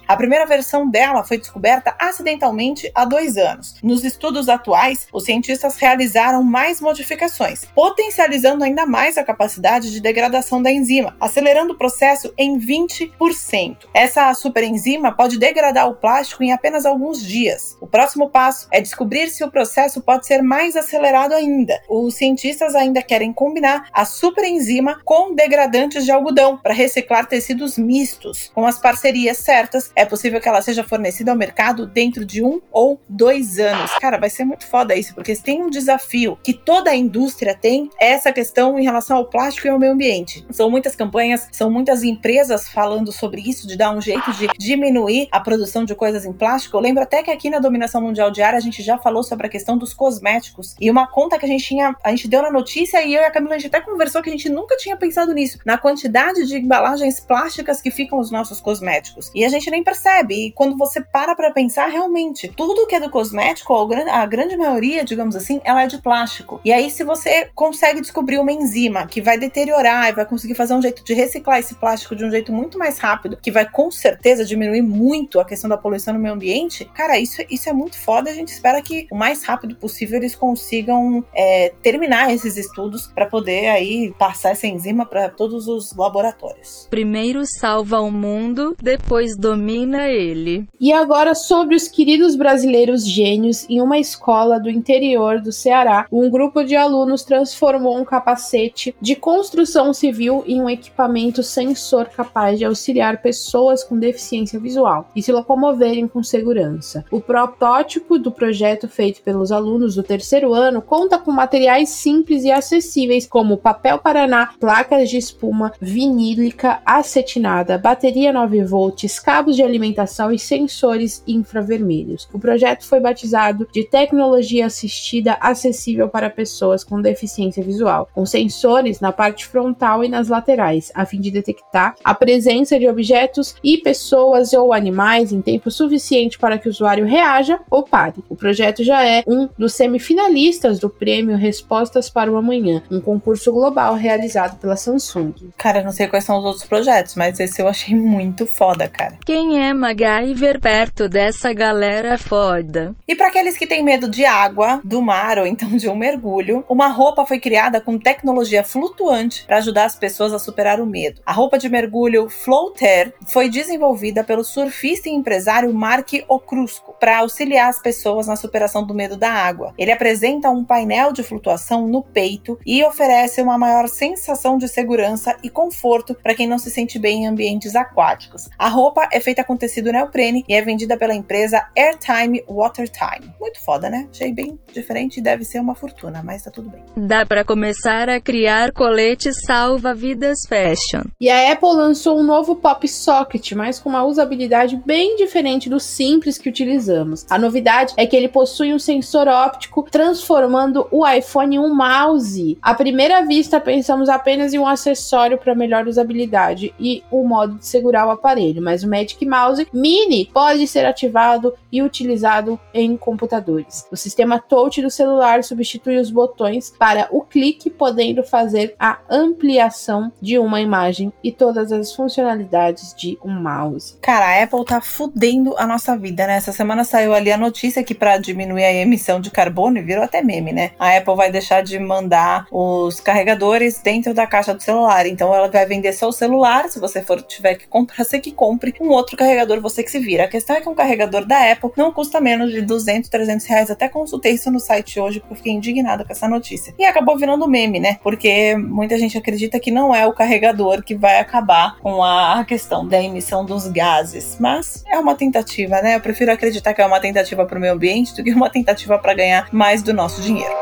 A 0.08 0.16
primeira 0.16 0.46
versão 0.46 0.90
dela 0.90 1.24
foi 1.24 1.38
descoberta 1.38 1.96
acidentalmente 2.00 2.92
há 2.94 3.06
dois 3.06 3.38
anos. 3.38 3.76
Nos 3.84 4.04
estudos 4.04 4.50
atuais, 4.50 5.08
os 5.12 5.26
cientistas 5.26 5.78
realizaram 5.78 6.44
mais 6.44 6.80
modificações, 6.80 7.66
potencializando 7.74 8.64
ainda 8.64 8.86
mais 8.86 9.18
a 9.18 9.24
capacidade 9.24 9.92
de 9.92 10.00
degradação 10.00 10.62
da 10.62 10.72
enzima, 10.72 11.16
acelerando 11.20 11.74
o 11.74 11.78
processo 11.78 12.34
em 12.38 12.60
20%. 12.60 13.78
Essa 13.94 14.34
superenzima 14.34 15.12
pode 15.12 15.38
degradar 15.38 15.90
o 15.90 15.96
plástico 15.96 16.44
em 16.44 16.52
apenas 16.52 16.86
alguns 16.86 17.24
dias. 17.24 17.78
O 17.82 17.88
próximo 17.88 18.30
passo 18.30 18.68
é 18.72 18.80
descobrir 18.80 19.30
se 19.30 19.44
o 19.44 19.52
processo 19.52 20.02
pode 20.02 20.26
ser 20.26 20.42
mais 20.42 20.76
acelerado 20.76 21.34
ainda. 21.34 21.82
Os 21.90 22.16
cientistas 22.16 22.76
ainda 22.76 23.02
querem 23.02 23.34
combinar 23.34 23.88
a 23.92 24.06
superenzima 24.06 25.02
com 25.04 25.34
degradantes 25.34 26.06
de 26.06 26.12
algodão 26.12 26.58
para 26.58 26.74
reciclar 26.74 27.28
tecidos 27.28 27.78
mistos, 27.78 28.52
com 28.54 28.66
as 28.66 28.80
parcerias 28.80 29.25
certas, 29.34 29.92
é 29.96 30.06
possível 30.06 30.40
que 30.40 30.48
ela 30.48 30.62
seja 30.62 30.84
fornecida 30.84 31.32
ao 31.32 31.38
mercado 31.38 31.86
dentro 31.86 32.26
de 32.26 32.44
um 32.44 32.62
ou 32.72 33.00
dois 33.08 33.60
anos. 33.60 33.92
Cara, 34.00 34.18
vai 34.18 34.30
ser 34.30 34.46
muito 34.46 34.66
foda 34.68 34.96
isso, 34.96 35.14
porque 35.14 35.36
tem 35.36 35.64
um 35.64 35.70
desafio 35.70 36.38
que 36.44 36.54
toda 36.54 36.92
a 36.92 36.96
indústria 36.96 37.56
tem, 37.56 37.90
é 38.00 38.12
essa 38.12 38.32
questão 38.32 38.78
em 38.80 38.84
relação 38.84 39.18
ao 39.18 39.26
plástico 39.26 39.68
e 39.68 39.70
ao 39.70 39.80
meio 39.80 39.94
ambiente. 39.94 40.46
São 40.52 40.70
muitas 40.70 40.96
campanhas, 40.96 41.48
são 41.52 41.70
muitas 41.70 42.04
empresas 42.04 42.68
falando 42.70 43.12
sobre 43.12 43.42
isso, 43.42 43.68
de 43.68 43.78
dar 43.78 43.92
um 43.92 44.02
jeito 44.02 44.32
de 44.34 44.48
diminuir 44.58 45.28
a 45.32 45.40
produção 45.40 45.86
de 45.86 45.96
coisas 45.96 46.26
em 46.26 46.34
plástico. 46.34 46.78
Eu 46.78 46.82
lembro 46.82 47.04
até 47.04 47.24
que 47.24 47.32
aqui 47.32 47.50
na 47.50 47.60
Dominação 47.60 48.02
Mundial 48.02 48.32
Diária 48.32 48.58
a 48.58 48.62
gente 48.62 48.82
já 48.84 48.98
falou 48.98 49.24
sobre 49.24 49.48
a 49.48 49.50
questão 49.50 49.78
dos 49.78 49.94
cosméticos. 49.94 50.76
E 50.80 50.90
uma 50.90 51.08
conta 51.08 51.38
que 51.38 51.46
a 51.46 51.50
gente 51.50 51.64
tinha, 51.64 51.96
a 52.04 52.10
gente 52.10 52.28
deu 52.28 52.42
na 52.42 52.52
notícia 52.52 53.04
e 53.04 53.14
eu 53.14 53.22
e 53.22 53.26
a 53.26 53.32
Camila 53.32 53.56
a 53.56 53.58
gente 53.58 53.68
até 53.68 53.82
conversou 53.82 54.22
que 54.22 54.30
a 54.30 54.32
gente 54.32 54.50
nunca 54.50 54.76
tinha 54.78 54.98
pensado 54.98 55.34
nisso, 55.34 55.60
na 55.66 55.78
quantidade 55.78 56.46
de 56.46 56.58
embalagens 56.58 57.20
plásticas 57.20 57.82
que 57.82 57.92
ficam 57.92 58.20
os 58.20 58.32
nossos 58.32 58.60
cosméticos 58.60 59.15
cosméticos. 59.16 59.32
E 59.34 59.46
a 59.46 59.50
gente 59.50 59.70
nem 59.72 59.84
percebe. 59.84 60.48
E 60.48 60.52
quando 60.52 60.78
você 60.78 61.02
para 61.02 61.36
pra 61.36 61.52
pensar, 61.52 61.88
realmente, 61.88 62.52
tudo 62.56 62.88
que 62.88 62.96
é 62.96 63.00
do 63.00 63.10
cosmético, 63.10 63.74
a 63.74 64.26
grande 64.26 64.58
maioria, 64.58 65.04
digamos 65.04 65.36
assim, 65.36 65.62
ela 65.64 65.84
é 65.84 65.88
de 65.88 66.02
plástico. 66.02 66.16
plástico. 66.26 66.62
E 66.64 66.72
aí, 66.72 66.90
se 66.90 67.04
você 67.04 67.50
consegue 67.54 68.02
descobrir 68.02 68.40
uma 68.40 68.52
enzima 68.52 69.06
que 69.06 69.22
vai 69.22 69.38
deteriorar 69.38 70.10
e 70.10 70.14
vai 70.14 70.26
conseguir 70.26 70.56
fazer 70.56 70.74
um 70.74 70.82
jeito 70.82 71.04
de 71.04 71.14
reciclar 71.14 71.60
esse 71.60 71.76
plástico 71.76 72.16
de 72.16 72.26
um 72.26 72.32
jeito 72.32 72.52
muito 72.52 72.78
mais 72.78 73.00
rápido, 73.00 73.38
que 73.42 73.52
vai 73.52 73.70
com 73.70 73.90
certeza 73.92 74.46
diminuir 74.46 74.82
muito 74.82 75.40
a 75.40 75.46
questão 75.46 75.70
da 75.70 75.78
poluição 75.78 76.14
no 76.14 76.20
meio 76.20 76.34
ambiente, 76.34 76.86
cara, 76.94 77.18
isso, 77.20 77.42
isso 77.50 77.70
é 77.70 77.74
muito 77.74 77.98
foda. 77.98 78.30
A 78.30 78.34
gente 78.34 78.50
espera 78.50 78.82
que 78.82 79.08
o 79.12 79.16
mais 79.16 79.44
rápido 79.44 79.76
possível 79.76 80.18
eles 80.18 80.36
consigam 80.36 81.24
é, 81.34 81.74
terminar 81.82 82.34
esses 82.34 82.58
estudos 82.58 83.08
para 83.08 83.26
poder 83.26 83.68
aí 83.68 84.14
passar 84.18 84.52
essa 84.52 84.68
enzima 84.68 85.06
para 85.06 85.30
todos 85.30 85.68
os 85.68 85.96
laboratórios. 85.96 86.88
Primeiro 86.90 87.46
salva 87.46 88.00
o 88.00 88.12
mundo, 88.12 88.76
depois 88.82 89.05
domina 89.38 90.08
ele. 90.08 90.68
E 90.80 90.92
agora 90.92 91.36
sobre 91.36 91.76
os 91.76 91.88
queridos 91.88 92.36
brasileiros 92.36 93.08
gênios 93.08 93.66
em 93.70 93.80
uma 93.80 94.00
escola 94.00 94.60
do 94.60 94.70
interior 94.70 95.40
do 95.40 95.52
Ceará, 95.52 96.08
um 96.12 96.30
grupo 96.30 96.64
de 96.64 96.76
alunos 96.76 97.24
transformou 97.24 97.98
um 97.98 98.04
capacete 98.04 98.96
de 99.00 99.16
construção 99.16 99.94
civil 99.94 100.44
em 100.48 100.60
um 100.60 100.70
equipamento 100.70 101.44
sensor 101.44 102.10
capaz 102.10 102.58
de 102.58 102.66
auxiliar 102.66 103.22
pessoas 103.22 103.84
com 103.84 103.98
deficiência 103.98 104.60
visual 104.60 105.10
e 105.16 105.22
se 105.22 105.32
locomoverem 105.32 106.08
com 106.08 106.24
segurança. 106.24 107.06
O 107.12 107.22
protótipo 107.22 108.18
do 108.18 108.32
projeto 108.32 108.88
feito 108.88 109.22
pelos 109.22 109.52
alunos 109.52 109.96
do 109.96 110.04
terceiro 110.04 110.54
ano 110.54 110.82
conta 110.82 111.20
com 111.20 111.32
materiais 111.32 111.90
simples 111.90 112.44
e 112.44 112.52
acessíveis 112.52 113.28
como 113.28 113.58
papel 113.58 114.00
paraná, 114.00 114.54
placas 114.60 115.10
de 115.10 115.18
espuma, 115.18 115.72
vinílica, 115.80 116.82
acetinada, 116.86 117.78
bateria 117.78 118.34
9 118.34 118.64
volts, 118.64 118.95
cabos 119.20 119.56
de 119.56 119.64
alimentação 119.64 120.32
e 120.32 120.40
sensores 120.40 121.24
infravermelhos. 121.28 122.28
O 122.34 122.40
projeto 122.40 122.86
foi 122.86 123.00
batizado 123.00 123.68
de 123.72 123.84
Tecnologia 123.84 124.66
Assistida 124.66 125.38
Acessível 125.42 126.08
para 126.08 126.30
Pessoas 126.30 126.84
com 126.84 127.02
Deficiência 127.02 127.64
Visual, 127.64 128.10
com 128.14 128.26
sensores 128.26 129.00
na 129.00 129.12
parte 129.12 129.46
frontal 129.46 130.04
e 130.04 130.10
nas 130.10 130.28
laterais, 130.28 130.92
a 130.94 131.06
fim 131.06 131.20
de 131.20 131.32
detectar 131.32 131.96
a 132.04 132.14
presença 132.14 132.80
de 132.80 132.88
objetos 132.88 133.56
e 133.64 133.78
pessoas 133.78 134.54
ou 134.54 134.74
animais 134.74 135.32
em 135.32 135.42
tempo 135.42 135.70
suficiente 135.70 136.40
para 136.40 136.58
que 136.58 136.68
o 136.68 136.72
usuário 136.72 137.06
reaja 137.06 137.60
ou 137.70 137.84
pare. 137.84 138.24
O 138.30 138.36
projeto 138.36 138.84
já 138.84 139.06
é 139.06 139.24
um 139.28 139.50
dos 139.58 139.74
semifinalistas 139.74 140.80
do 140.80 140.90
prêmio 140.90 141.38
Respostas 141.38 142.10
para 142.10 142.32
o 142.32 142.38
Amanhã, 142.38 142.82
um 142.90 143.00
concurso 143.00 143.52
global 143.52 143.96
realizado 143.96 144.58
pela 144.60 144.76
Samsung. 144.76 145.34
Cara, 145.58 145.84
não 145.84 145.92
sei 145.92 146.08
quais 146.08 146.24
são 146.24 146.38
os 146.38 146.46
outros 146.46 146.66
projetos, 146.66 147.16
mas 147.16 147.40
esse 147.40 147.62
eu 147.62 147.68
achei 147.68 147.96
muito 147.96 148.46
foda, 148.46 148.85
cara. 148.90 149.18
Quem 149.26 149.64
é 149.64 149.74
MacGyver 149.74 150.60
perto 150.60 151.08
dessa 151.10 151.54
galera 151.54 152.18
foda? 152.18 152.96
E 153.08 153.16
para 153.16 153.28
aqueles 153.28 153.58
que 153.58 153.68
têm 153.68 153.84
medo 153.84 154.10
de 154.10 154.26
água, 154.26 154.82
do 154.84 155.02
mar 155.02 155.38
ou 155.38 155.46
então 155.46 155.70
de 155.70 155.90
um 155.90 155.96
mergulho, 155.96 156.64
uma 156.70 156.88
roupa 156.88 157.26
foi 157.26 157.40
criada 157.40 157.82
com 157.82 157.98
tecnologia 157.98 158.64
flutuante 158.64 159.46
para 159.46 159.58
ajudar 159.58 159.86
as 159.86 159.96
pessoas 159.96 160.34
a 160.34 160.40
superar 160.40 160.80
o 160.80 160.86
medo. 160.86 161.22
A 161.26 161.32
roupa 161.32 161.58
de 161.58 161.70
mergulho 161.70 162.30
Floater 162.30 163.14
foi 163.28 163.50
desenvolvida 163.50 164.24
pelo 164.24 164.44
surfista 164.44 165.10
e 165.10 165.14
empresário 165.14 165.74
Mark 165.74 166.10
Ocrusco 166.28 166.96
para 167.00 167.20
auxiliar 167.20 167.70
as 167.70 167.82
pessoas 167.82 168.28
na 168.28 168.36
superação 168.36 168.86
do 168.86 168.94
medo 168.94 169.18
da 169.18 169.32
água. 169.32 169.74
Ele 169.78 169.92
apresenta 169.92 170.50
um 170.50 170.64
painel 170.64 171.12
de 171.12 171.24
flutuação 171.24 171.88
no 171.88 172.02
peito 172.02 172.60
e 172.66 172.84
oferece 172.84 173.42
uma 173.42 173.58
maior 173.58 173.88
sensação 173.88 174.58
de 174.58 174.68
segurança 174.68 175.36
e 175.44 175.50
conforto 175.50 176.16
para 176.16 176.34
quem 176.34 176.48
não 176.48 176.58
se 176.58 176.72
sente 176.72 176.98
bem 177.00 177.24
em 177.24 177.28
ambientes 177.28 177.76
aquáticos. 177.76 178.50
A 178.58 178.68
roupa 178.76 179.08
é 179.12 179.20
feita 179.22 179.44
com 179.44 179.56
tecido 179.56 179.92
neoprene 179.92 180.44
e 180.50 180.54
é 180.54 180.62
vendida 180.62 180.98
pela 180.98 181.16
empresa 181.16 181.66
Airtime 181.76 182.44
Watertime. 182.48 183.34
Muito 183.40 183.60
foda, 183.62 183.90
né? 183.90 184.08
Achei 184.12 184.34
bem 184.34 184.60
diferente 184.74 185.18
e 185.18 185.24
deve 185.24 185.46
ser 185.46 185.60
uma 185.60 185.74
fortuna, 185.74 186.22
mas 186.22 186.44
tá 186.44 186.52
tudo 186.52 186.70
bem. 186.70 186.84
Dá 186.96 187.26
para 187.26 187.46
começar 187.46 188.10
a 188.10 188.20
criar 188.20 188.74
coletes 188.74 189.38
salva-vidas 189.46 190.46
fashion. 190.46 191.04
E 191.20 191.30
a 191.30 191.54
Apple 191.54 191.70
lançou 191.70 192.20
um 192.20 192.24
novo 192.24 192.58
Pop 192.58 192.86
Socket, 192.88 193.54
mas 193.54 193.80
com 193.80 193.90
uma 193.90 194.04
usabilidade 194.04 194.76
bem 194.86 195.16
diferente 195.16 195.70
do 195.70 195.80
simples 195.80 196.38
que 196.38 196.50
utilizamos. 196.50 197.26
A 197.30 197.38
novidade 197.38 197.94
é 197.96 198.06
que 198.06 198.16
ele 198.16 198.28
possui 198.28 198.74
um 198.74 198.80
sensor 198.80 199.28
óptico, 199.28 199.84
transformando 199.90 200.88
o 200.92 201.08
iPhone 201.08 201.56
em 201.56 201.60
um 201.60 201.74
mouse. 201.74 202.58
À 202.62 202.74
primeira 202.74 203.26
vista, 203.26 203.62
pensamos 203.62 204.10
apenas 204.10 204.54
em 204.54 204.60
um 204.60 204.68
acessório 204.68 205.38
para 205.38 205.56
melhor 205.56 205.88
usabilidade 205.88 206.74
e 206.78 207.04
o 207.10 207.24
modo 207.24 207.56
de 207.56 207.66
segurar 207.66 208.08
o 208.08 208.12
aparelho, 208.12 208.62
mas 208.66 208.84
o 208.84 208.90
Magic 208.90 209.24
Mouse 209.24 209.68
Mini 209.72 210.30
pode 210.34 210.68
ser 210.68 210.88
ativado 210.88 211.54
e 211.72 211.84
utilizado 211.84 212.60
em 212.74 212.98
computadores. 212.98 213.86
O 213.92 213.96
sistema 213.96 214.40
touch 214.40 214.82
do 214.82 214.90
celular 214.90 215.44
substitui 215.44 215.98
os 215.98 216.10
botões 216.10 216.74
para 216.80 217.08
o 217.12 217.22
clique, 217.22 217.70
podendo 217.70 218.24
fazer 218.24 218.76
a 218.80 218.98
ampliação 219.08 220.12
de 220.20 220.40
uma 220.40 220.60
imagem 220.60 221.14
e 221.24 221.32
todas 221.32 221.72
as 221.72 221.94
funcionalidades 221.94 222.96
de 222.96 223.20
um 223.24 223.32
mouse. 223.32 223.98
Cara, 224.02 224.26
a 224.26 224.44
Apple 224.44 224.66
tá 224.66 224.82
fudendo 224.82 225.54
a 225.58 225.68
nossa 225.68 225.96
vida, 225.96 226.26
né? 226.26 226.38
Essa 226.38 226.52
semana 226.52 226.84
saiu 226.84 227.14
ali 227.14 227.32
a 227.32 227.38
notícia 227.38 227.84
que 227.84 227.94
para 227.94 228.18
diminuir 228.18 228.64
a 228.64 228.74
emissão 228.74 229.22
de 229.22 229.30
carbono, 229.30 229.84
virou 229.84 230.04
até 230.04 230.24
meme, 230.24 230.52
né? 230.52 230.72
A 230.80 230.98
Apple 230.98 231.16
vai 231.16 231.32
deixar 231.32 231.62
de 231.62 231.78
mandar 231.78 232.48
os 232.52 233.00
carregadores 233.00 233.80
dentro 233.80 234.14
da 234.14 234.26
caixa 234.26 234.56
do 234.56 234.64
celular. 234.64 235.06
Então 235.06 235.34
ela 235.34 235.50
vai 235.50 235.66
vender 235.68 235.94
só 235.94 236.08
o 236.08 236.12
celular. 236.12 236.68
Se 236.70 236.80
você 236.80 237.02
for 237.02 237.22
tiver 237.22 237.56
que 237.56 237.68
comprar, 237.68 238.04
você 238.04 238.20
que 238.20 238.32
compre 238.46 238.76
um 238.80 238.90
outro 238.90 239.18
carregador, 239.18 239.60
você 239.60 239.82
que 239.82 239.90
se 239.90 239.98
vira. 239.98 240.26
A 240.26 240.28
questão 240.28 240.56
é 240.56 240.62
que 240.62 240.70
um 240.70 240.76
carregador 240.76 241.26
da 241.26 241.52
Apple 241.52 241.72
não 241.76 241.92
custa 241.92 242.22
menos 242.22 242.52
de 242.52 242.62
200, 242.62 243.10
300 243.10 243.44
reais. 243.48 243.72
Até 243.72 243.90
consultei 243.90 244.34
isso 244.34 244.52
no 244.52 244.60
site 244.60 245.00
hoje 245.00 245.20
porque 245.20 245.34
eu 245.34 245.38
fiquei 245.38 245.54
indignada 245.54 246.06
com 246.06 246.12
essa 246.12 246.28
notícia. 246.28 246.76
E 246.78 246.86
acabou 246.86 247.18
virando 247.18 247.48
meme, 247.48 247.80
né? 247.80 247.98
Porque 248.04 248.56
muita 248.56 249.00
gente 249.00 249.18
acredita 249.18 249.60
que 249.60 249.72
não 249.72 249.96
é 249.96 250.06
o 250.06 250.14
carregador 250.14 250.84
que 250.84 250.94
vai 250.94 251.20
acabar 251.20 251.80
com 251.80 252.04
a 252.04 252.46
questão 252.48 252.88
da 252.88 253.02
emissão 253.02 253.44
dos 253.44 253.68
gases. 253.68 254.38
Mas 254.40 254.84
é 254.88 255.00
uma 255.00 255.16
tentativa, 255.16 255.82
né? 255.82 255.96
Eu 255.96 256.02
prefiro 256.02 256.32
acreditar 256.32 256.76
que 256.76 256.82
é 256.84 256.86
uma 256.86 257.00
tentativa 257.00 257.48
para 257.48 257.58
o 257.58 257.62
meio 257.62 257.74
ambiente 257.74 258.16
do 258.16 258.24
que 258.24 258.32
uma 258.32 258.50
tentativa 258.50 259.00
para 259.00 259.16
ganhar 259.16 259.50
mais 259.52 259.82
do 259.82 259.92
nosso 259.92 260.22
dinheiro. 260.22 260.54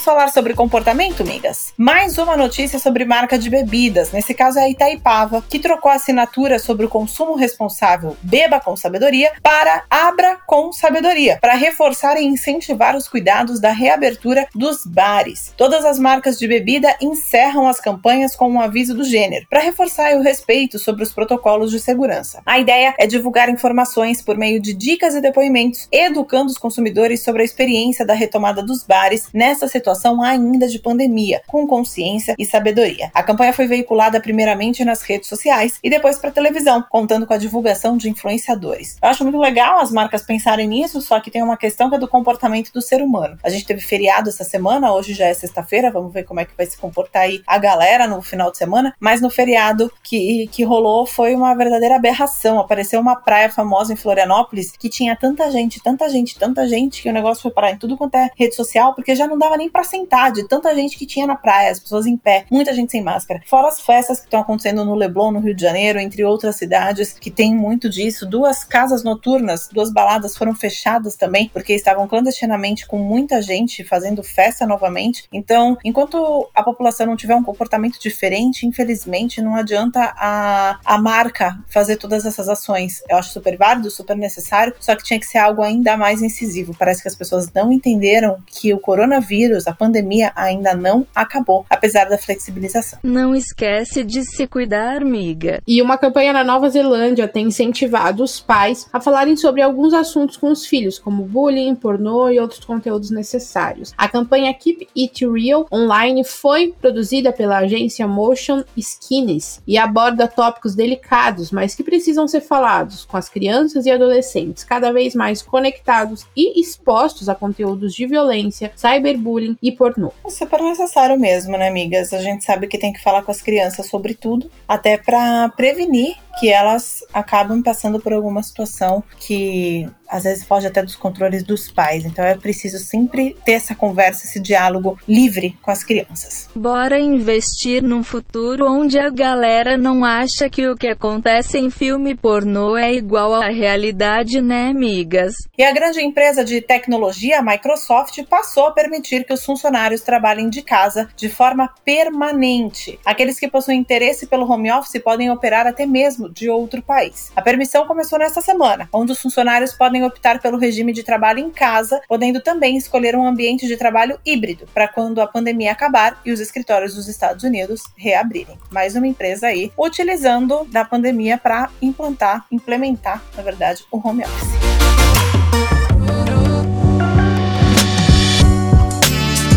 Vamos 0.00 0.04
falar 0.04 0.28
sobre 0.32 0.54
comportamento, 0.54 1.22
migas? 1.24 1.74
Mais 1.76 2.16
uma 2.16 2.34
notícia 2.34 2.78
sobre 2.78 3.04
marca 3.04 3.38
de 3.38 3.50
bebidas, 3.50 4.12
nesse 4.12 4.32
caso 4.32 4.58
é 4.58 4.62
a 4.62 4.68
Itaipava, 4.70 5.44
que 5.46 5.58
trocou 5.58 5.90
a 5.90 5.96
assinatura 5.96 6.58
sobre 6.58 6.86
o 6.86 6.88
consumo 6.88 7.34
responsável 7.34 8.16
Beba 8.22 8.60
com 8.60 8.74
Sabedoria 8.76 9.30
para 9.42 9.84
Abra 9.90 10.38
com 10.46 10.72
Sabedoria, 10.72 11.38
para 11.40 11.54
reforçar 11.54 12.16
e 12.16 12.24
incentivar 12.24 12.96
os 12.96 13.08
cuidados 13.08 13.60
da 13.60 13.72
reabertura 13.72 14.46
dos 14.54 14.86
bares. 14.86 15.52
Todas 15.54 15.84
as 15.84 15.98
marcas 15.98 16.38
de 16.38 16.48
bebida 16.48 16.96
encerram 17.00 17.68
as 17.68 17.78
campanhas 17.78 18.34
com 18.34 18.48
um 18.48 18.60
aviso 18.60 18.94
do 18.94 19.04
gênero, 19.04 19.46
para 19.50 19.60
reforçar 19.60 20.14
o 20.14 20.22
respeito 20.22 20.78
sobre 20.78 21.02
os 21.02 21.12
protocolos 21.12 21.70
de 21.70 21.78
segurança. 21.78 22.40
A 22.46 22.58
ideia 22.58 22.94
é 22.98 23.06
divulgar 23.06 23.50
informações 23.50 24.22
por 24.22 24.38
meio 24.38 24.60
de 24.60 24.72
dicas 24.72 25.14
e 25.14 25.20
depoimentos, 25.20 25.88
educando 25.92 26.50
os 26.50 26.58
consumidores 26.58 27.22
sobre 27.22 27.42
a 27.42 27.44
experiência 27.44 28.06
da 28.06 28.14
retomada 28.14 28.62
dos 28.62 28.82
bares 28.82 29.28
nessa 29.34 29.68
situação 29.68 29.89
ainda 30.22 30.68
de 30.68 30.78
pandemia, 30.78 31.42
com 31.46 31.66
consciência 31.66 32.34
e 32.38 32.44
sabedoria. 32.44 33.10
A 33.14 33.22
campanha 33.22 33.52
foi 33.52 33.66
veiculada 33.66 34.20
primeiramente 34.20 34.84
nas 34.84 35.02
redes 35.02 35.28
sociais 35.28 35.78
e 35.82 35.90
depois 35.90 36.18
para 36.18 36.30
televisão, 36.30 36.84
contando 36.88 37.26
com 37.26 37.34
a 37.34 37.38
divulgação 37.38 37.96
de 37.96 38.08
influenciadores. 38.08 38.96
Eu 39.02 39.08
acho 39.08 39.22
muito 39.22 39.38
legal 39.38 39.80
as 39.80 39.90
marcas 39.90 40.22
pensarem 40.22 40.68
nisso, 40.68 41.00
só 41.00 41.20
que 41.20 41.30
tem 41.30 41.42
uma 41.42 41.56
questão 41.56 41.88
que 41.88 41.96
é 41.96 41.98
do 41.98 42.08
comportamento 42.08 42.72
do 42.72 42.82
ser 42.82 43.02
humano. 43.02 43.38
A 43.42 43.50
gente 43.50 43.66
teve 43.66 43.80
feriado 43.80 44.28
essa 44.28 44.44
semana, 44.44 44.92
hoje 44.92 45.14
já 45.14 45.26
é 45.26 45.34
sexta-feira, 45.34 45.90
vamos 45.90 46.12
ver 46.12 46.24
como 46.24 46.40
é 46.40 46.44
que 46.44 46.56
vai 46.56 46.66
se 46.66 46.76
comportar 46.76 47.22
aí 47.22 47.42
a 47.46 47.58
galera 47.58 48.06
no 48.06 48.22
final 48.22 48.50
de 48.50 48.58
semana, 48.58 48.94
mas 48.98 49.20
no 49.20 49.30
feriado 49.30 49.90
que, 50.02 50.48
que 50.52 50.64
rolou 50.64 51.06
foi 51.06 51.34
uma 51.34 51.54
verdadeira 51.54 51.96
aberração. 51.96 52.58
Apareceu 52.58 53.00
uma 53.00 53.16
praia 53.16 53.50
famosa 53.50 53.92
em 53.92 53.96
Florianópolis 53.96 54.72
que 54.72 54.88
tinha 54.88 55.16
tanta 55.16 55.50
gente, 55.50 55.82
tanta 55.82 56.08
gente, 56.08 56.38
tanta 56.38 56.66
gente 56.66 57.02
que 57.02 57.08
o 57.08 57.12
negócio 57.12 57.42
foi 57.42 57.50
parar 57.50 57.72
em 57.72 57.78
tudo 57.78 57.96
quanto 57.96 58.14
é 58.16 58.30
rede 58.36 58.54
social, 58.54 58.94
porque 58.94 59.14
já 59.14 59.26
não 59.26 59.38
dava 59.38 59.56
nem 59.56 59.68
para 59.80 59.84
sentar 59.84 60.30
de 60.30 60.46
tanta 60.46 60.74
gente 60.74 60.96
que 60.96 61.06
tinha 61.06 61.26
na 61.26 61.36
praia, 61.36 61.70
as 61.70 61.80
pessoas 61.80 62.04
em 62.04 62.14
pé, 62.14 62.44
muita 62.50 62.74
gente 62.74 62.92
sem 62.92 63.02
máscara. 63.02 63.40
Fora 63.46 63.68
as 63.68 63.80
festas 63.80 64.18
que 64.18 64.26
estão 64.26 64.40
acontecendo 64.40 64.84
no 64.84 64.94
Leblon, 64.94 65.32
no 65.32 65.40
Rio 65.40 65.54
de 65.54 65.62
Janeiro, 65.62 65.98
entre 65.98 66.22
outras 66.22 66.56
cidades 66.56 67.14
que 67.18 67.30
tem 67.30 67.54
muito 67.54 67.88
disso. 67.88 68.26
Duas 68.26 68.62
casas 68.62 69.02
noturnas, 69.02 69.70
duas 69.72 69.90
baladas 69.90 70.36
foram 70.36 70.54
fechadas 70.54 71.16
também, 71.16 71.48
porque 71.48 71.72
estavam 71.72 72.06
clandestinamente 72.06 72.86
com 72.86 72.98
muita 72.98 73.40
gente 73.40 73.82
fazendo 73.82 74.22
festa 74.22 74.66
novamente. 74.66 75.24
Então, 75.32 75.78
enquanto 75.82 76.50
a 76.54 76.62
população 76.62 77.06
não 77.06 77.16
tiver 77.16 77.34
um 77.34 77.42
comportamento 77.42 77.98
diferente, 77.98 78.66
infelizmente, 78.66 79.40
não 79.40 79.54
adianta 79.54 80.12
a, 80.14 80.78
a 80.84 80.98
marca 80.98 81.58
fazer 81.68 81.96
todas 81.96 82.26
essas 82.26 82.50
ações. 82.50 83.02
Eu 83.08 83.16
acho 83.16 83.32
super 83.32 83.56
válido, 83.56 83.90
super 83.90 84.16
necessário, 84.16 84.74
só 84.78 84.94
que 84.94 85.04
tinha 85.04 85.18
que 85.18 85.26
ser 85.26 85.38
algo 85.38 85.62
ainda 85.62 85.96
mais 85.96 86.20
incisivo. 86.20 86.76
Parece 86.78 87.00
que 87.00 87.08
as 87.08 87.16
pessoas 87.16 87.50
não 87.54 87.72
entenderam 87.72 88.36
que 88.44 88.74
o 88.74 88.78
coronavírus, 88.78 89.66
A 89.70 89.72
pandemia 89.72 90.32
ainda 90.34 90.74
não 90.74 91.06
acabou, 91.14 91.64
apesar 91.70 92.06
da 92.06 92.18
flexibilização. 92.18 92.98
Não 93.04 93.36
esquece 93.36 94.02
de 94.02 94.24
se 94.24 94.48
cuidar, 94.48 95.00
amiga. 95.00 95.62
E 95.64 95.80
uma 95.80 95.96
campanha 95.96 96.32
na 96.32 96.42
Nova 96.42 96.68
Zelândia 96.68 97.28
tem 97.28 97.46
incentivado 97.46 98.24
os 98.24 98.40
pais 98.40 98.88
a 98.92 99.00
falarem 99.00 99.36
sobre 99.36 99.62
alguns 99.62 99.94
assuntos 99.94 100.36
com 100.36 100.50
os 100.50 100.66
filhos, 100.66 100.98
como 100.98 101.22
bullying, 101.22 101.76
pornô 101.76 102.28
e 102.30 102.40
outros 102.40 102.64
conteúdos 102.64 103.10
necessários. 103.10 103.94
A 103.96 104.08
campanha 104.08 104.52
Keep 104.52 104.88
It 104.98 105.24
Real 105.24 105.68
online 105.70 106.24
foi 106.24 106.74
produzida 106.80 107.32
pela 107.32 107.58
agência 107.58 108.08
Motion 108.08 108.64
Skinnies 108.76 109.62
e 109.68 109.78
aborda 109.78 110.26
tópicos 110.26 110.74
delicados, 110.74 111.52
mas 111.52 111.76
que 111.76 111.84
precisam 111.84 112.26
ser 112.26 112.40
falados 112.40 113.04
com 113.04 113.16
as 113.16 113.28
crianças 113.28 113.86
e 113.86 113.90
adolescentes 113.92 114.64
cada 114.64 114.92
vez 114.92 115.14
mais 115.14 115.42
conectados 115.42 116.26
e 116.36 116.60
expostos 116.60 117.28
a 117.28 117.36
conteúdos 117.36 117.94
de 117.94 118.04
violência, 118.04 118.72
cyberbullying 118.74 119.56
e 119.62 119.72
pornô. 119.72 120.12
É 120.26 120.30
super 120.30 120.60
necessário 120.62 121.18
mesmo, 121.18 121.56
né, 121.56 121.68
amigas? 121.68 122.12
A 122.12 122.20
gente 122.20 122.44
sabe 122.44 122.66
que 122.66 122.78
tem 122.78 122.92
que 122.92 123.02
falar 123.02 123.22
com 123.22 123.30
as 123.30 123.42
crianças 123.42 123.86
sobre 123.86 124.14
tudo, 124.14 124.50
até 124.66 124.96
para 124.96 125.48
prevenir 125.50 126.16
que 126.40 126.48
elas 126.48 127.04
acabam 127.12 127.62
passando 127.62 128.00
por 128.00 128.14
alguma 128.14 128.42
situação 128.42 129.04
que 129.18 129.86
às 130.08 130.24
vezes 130.24 130.44
foge 130.44 130.66
até 130.66 130.82
dos 130.82 130.96
controles 130.96 131.42
dos 131.44 131.70
pais. 131.70 132.04
Então 132.04 132.24
é 132.24 132.36
preciso 132.36 132.78
sempre 132.78 133.36
ter 133.44 133.52
essa 133.52 133.74
conversa, 133.74 134.26
esse 134.26 134.40
diálogo 134.40 134.98
livre 135.06 135.56
com 135.62 135.70
as 135.70 135.84
crianças. 135.84 136.48
Bora 136.54 136.98
investir 136.98 137.82
num 137.82 138.02
futuro 138.02 138.66
onde 138.66 138.98
a 138.98 139.08
galera 139.08 139.76
não 139.76 140.04
acha 140.04 140.50
que 140.50 140.66
o 140.66 140.76
que 140.76 140.88
acontece 140.88 141.58
em 141.58 141.70
filme 141.70 142.14
pornô 142.14 142.76
é 142.76 142.92
igual 142.92 143.34
à 143.34 143.48
realidade, 143.48 144.40
né, 144.40 144.70
amigas? 144.70 145.34
E 145.56 145.62
a 145.62 145.72
grande 145.72 146.00
empresa 146.00 146.44
de 146.44 146.60
tecnologia, 146.60 147.38
a 147.38 147.42
Microsoft, 147.42 148.22
passou 148.24 148.66
a 148.66 148.72
permitir 148.72 149.24
que 149.24 149.32
os 149.32 149.44
funcionários 149.44 150.00
trabalhem 150.00 150.48
de 150.48 150.62
casa 150.62 151.08
de 151.14 151.28
forma 151.28 151.72
permanente. 151.84 152.98
Aqueles 153.04 153.38
que 153.38 153.48
possuem 153.48 153.78
interesse 153.78 154.26
pelo 154.26 154.50
home 154.50 154.72
office 154.72 155.00
podem 155.02 155.30
operar 155.30 155.66
até 155.66 155.86
mesmo 155.86 156.29
de 156.30 156.48
outro 156.48 156.82
país. 156.82 157.30
A 157.34 157.42
permissão 157.42 157.86
começou 157.86 158.18
nesta 158.18 158.40
semana, 158.40 158.88
onde 158.92 159.12
os 159.12 159.20
funcionários 159.20 159.72
podem 159.72 160.04
optar 160.04 160.40
pelo 160.40 160.58
regime 160.58 160.92
de 160.92 161.02
trabalho 161.02 161.38
em 161.38 161.50
casa, 161.50 162.00
podendo 162.08 162.40
também 162.40 162.76
escolher 162.76 163.16
um 163.16 163.26
ambiente 163.26 163.66
de 163.66 163.76
trabalho 163.76 164.18
híbrido, 164.24 164.66
para 164.72 164.88
quando 164.88 165.20
a 165.20 165.26
pandemia 165.26 165.72
acabar 165.72 166.20
e 166.24 166.32
os 166.32 166.40
escritórios 166.40 166.94
dos 166.94 167.08
Estados 167.08 167.44
Unidos 167.44 167.82
reabrirem. 167.96 168.58
Mais 168.70 168.94
uma 168.96 169.06
empresa 169.06 169.48
aí 169.48 169.72
utilizando 169.78 170.64
da 170.66 170.84
pandemia 170.84 171.38
para 171.38 171.70
implantar, 171.80 172.46
implementar, 172.50 173.22
na 173.36 173.42
verdade, 173.42 173.84
o 173.90 173.98
home 173.98 174.24
office. 174.24 175.19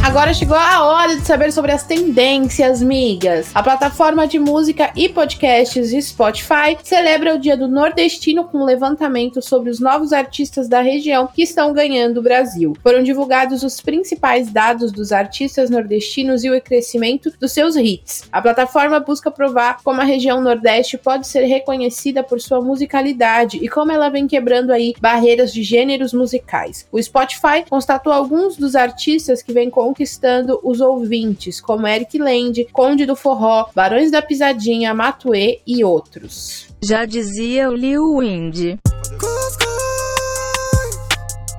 Agora 0.04 0.34
chegou 0.34 0.58
a 0.58 0.84
hora 0.84 1.16
de 1.16 1.26
saber 1.26 1.50
sobre 1.54 1.72
as 1.72 1.84
tendências, 1.84 2.84
migas. 2.84 3.50
A 3.56 3.64
plataforma 3.64 4.28
de 4.28 4.38
música 4.38 4.92
e 4.98 5.08
podcasts 5.08 5.92
Spotify 6.06 6.78
celebra 6.84 7.34
o 7.34 7.40
Dia 7.40 7.56
do 7.56 7.70
Nordestino 7.70 8.44
com 8.44 8.60
um 8.60 8.66
levantamento 8.66 9.42
sobre 9.42 9.70
os 9.70 9.80
novos 9.80 10.12
artistas 10.12 10.68
da 10.68 10.82
região 10.82 11.26
que 11.26 11.44
estão 11.44 11.72
ganhando 11.72 12.18
o 12.18 12.22
Brasil. 12.22 12.74
Foram 12.84 13.02
divulgados 13.02 13.64
os 13.64 13.80
principais 13.80 14.52
dados 14.52 14.92
dos 14.92 15.14
artistas 15.14 15.70
nordestinos 15.70 16.44
e 16.44 16.52
o 16.52 16.62
crescimento 16.62 17.32
dos 17.40 17.54
seus 17.54 17.78
hits. 17.78 18.24
A 18.30 18.42
plataforma 18.42 19.00
busca 19.00 19.32
provar 19.32 19.78
como 19.86 20.02
a 20.02 20.06
região 20.06 20.42
Nordeste 20.42 20.98
pode 20.98 21.28
ser 21.28 21.46
reconhecida 21.46 22.22
por 22.22 22.42
sua 22.42 22.60
musicalidade 22.60 23.58
e 23.64 23.70
como 23.70 23.94
ela 23.94 24.10
vem 24.10 24.28
quebrando 24.28 24.72
aí 24.72 24.94
barreiras 25.00 25.54
de 25.54 25.64
gêneros 25.64 26.12
musicais. 26.12 26.86
O 26.92 27.02
Spotify 27.02 27.64
constatou 27.70 28.12
alguns 28.12 28.58
dos 28.58 28.76
artistas 28.76 29.42
que 29.42 29.54
vêm 29.54 29.70
com 29.70 29.93
conquistando 29.94 30.60
os 30.64 30.82
ouvintes, 30.82 31.62
como 31.62 31.86
Eric 31.86 32.18
Land, 32.18 32.68
Conde 32.74 33.06
do 33.06 33.16
Forró, 33.16 33.70
Barões 33.76 34.10
da 34.10 34.24
Pisadinha, 34.24 34.92
Matuê 34.92 35.60
e 35.68 35.84
outros. 35.84 36.68
Já 36.84 37.06
dizia 37.06 37.70
o 37.70 37.76
Liu 37.76 38.18
Wind. 38.18 38.80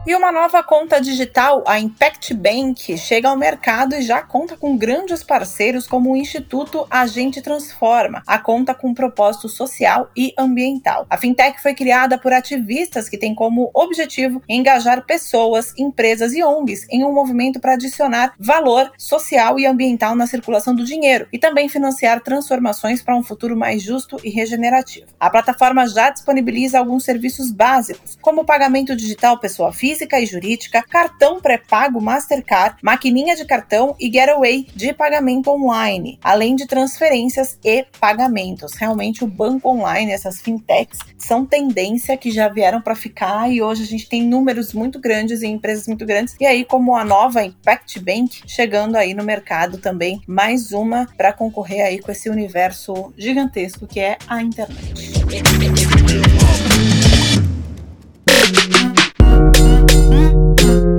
E 0.07 0.14
uma 0.14 0.31
nova 0.31 0.62
conta 0.62 1.01
digital, 1.01 1.64
a 1.67 1.81
Impact 1.81 2.35
Bank, 2.35 2.99
chega 2.99 3.31
ao 3.31 3.38
mercado 3.38 3.95
e 3.95 4.03
já 4.03 4.21
conta 4.21 4.55
com 4.55 4.77
grandes 4.77 5.23
parceiros 5.23 5.87
como 5.87 6.12
o 6.12 6.17
Instituto 6.17 6.87
Agente 6.90 7.40
Transforma, 7.40 8.23
a 8.27 8.38
conta 8.38 8.75
com 8.75 8.93
propósito 8.93 9.49
social 9.49 10.11
e 10.14 10.35
ambiental. 10.37 11.07
A 11.09 11.17
fintech 11.17 11.59
foi 11.62 11.73
criada 11.73 12.19
por 12.19 12.35
ativistas 12.35 13.09
que 13.09 13.17
têm 13.17 13.35
como 13.35 13.71
objetivo 13.73 14.43
engajar 14.47 15.07
pessoas, 15.07 15.73
empresas 15.79 16.35
e 16.35 16.45
ONGs 16.45 16.87
em 16.90 17.03
um 17.03 17.14
movimento 17.14 17.59
para 17.59 17.73
adicionar 17.73 18.35
valor 18.38 18.93
social 18.99 19.59
e 19.59 19.64
ambiental 19.64 20.14
na 20.14 20.27
circulação 20.27 20.75
do 20.75 20.85
dinheiro 20.85 21.27
e 21.33 21.38
também 21.38 21.67
financiar 21.67 22.21
transformações 22.21 23.01
para 23.01 23.17
um 23.17 23.23
futuro 23.23 23.57
mais 23.57 23.83
justo 23.83 24.19
e 24.23 24.29
regenerativo. 24.29 25.07
A 25.19 25.31
plataforma 25.31 25.88
já 25.88 26.11
disponibiliza 26.11 26.79
alguns 26.79 27.05
serviços 27.05 27.51
básicos, 27.51 28.19
como 28.21 28.45
pagamento 28.45 28.95
digital 28.95 29.38
pessoa 29.38 29.73
física 29.73 29.93
física 29.94 30.20
e 30.20 30.26
jurídica, 30.26 30.83
cartão 30.83 31.40
pré-pago 31.40 32.00
Mastercard, 32.00 32.78
maquininha 32.83 33.37
de 33.37 33.44
cartão 33.44 33.94
e 34.00 34.11
getaway 34.11 34.66
de 34.74 34.92
pagamento 34.92 35.48
online, 35.52 36.18
além 36.20 36.57
de 36.57 36.66
transferências 36.66 37.57
e 37.64 37.87
pagamentos. 38.00 38.74
Realmente 38.74 39.22
o 39.22 39.26
banco 39.28 39.68
online, 39.68 40.11
essas 40.11 40.40
fintechs, 40.40 40.98
são 41.16 41.46
tendência 41.46 42.16
que 42.16 42.33
já 42.33 42.48
vieram 42.48 42.83
para 42.83 42.96
ficar 42.96 43.48
e 43.48 43.62
hoje 43.62 43.85
a 43.85 43.87
gente 43.87 44.09
tem 44.09 44.24
números 44.24 44.72
muito 44.72 44.98
grandes 44.98 45.42
e 45.42 45.46
empresas 45.46 45.87
muito 45.87 46.04
grandes. 46.04 46.35
E 46.40 46.44
aí, 46.44 46.64
como 46.64 46.96
a 46.96 47.04
nova 47.04 47.44
Impact 47.44 48.00
Bank 48.00 48.42
chegando 48.48 48.96
aí 48.96 49.14
no 49.14 49.22
mercado 49.22 49.78
também, 49.78 50.20
mais 50.26 50.72
uma 50.72 51.07
para 51.16 51.33
concorrer 51.33 51.87
aí 51.87 52.00
com 52.00 52.11
esse 52.11 52.28
universo 52.28 53.14
gigantesco 53.16 53.87
que 53.87 54.00
é 54.00 54.18
a 54.26 54.42
internet. 54.42 54.92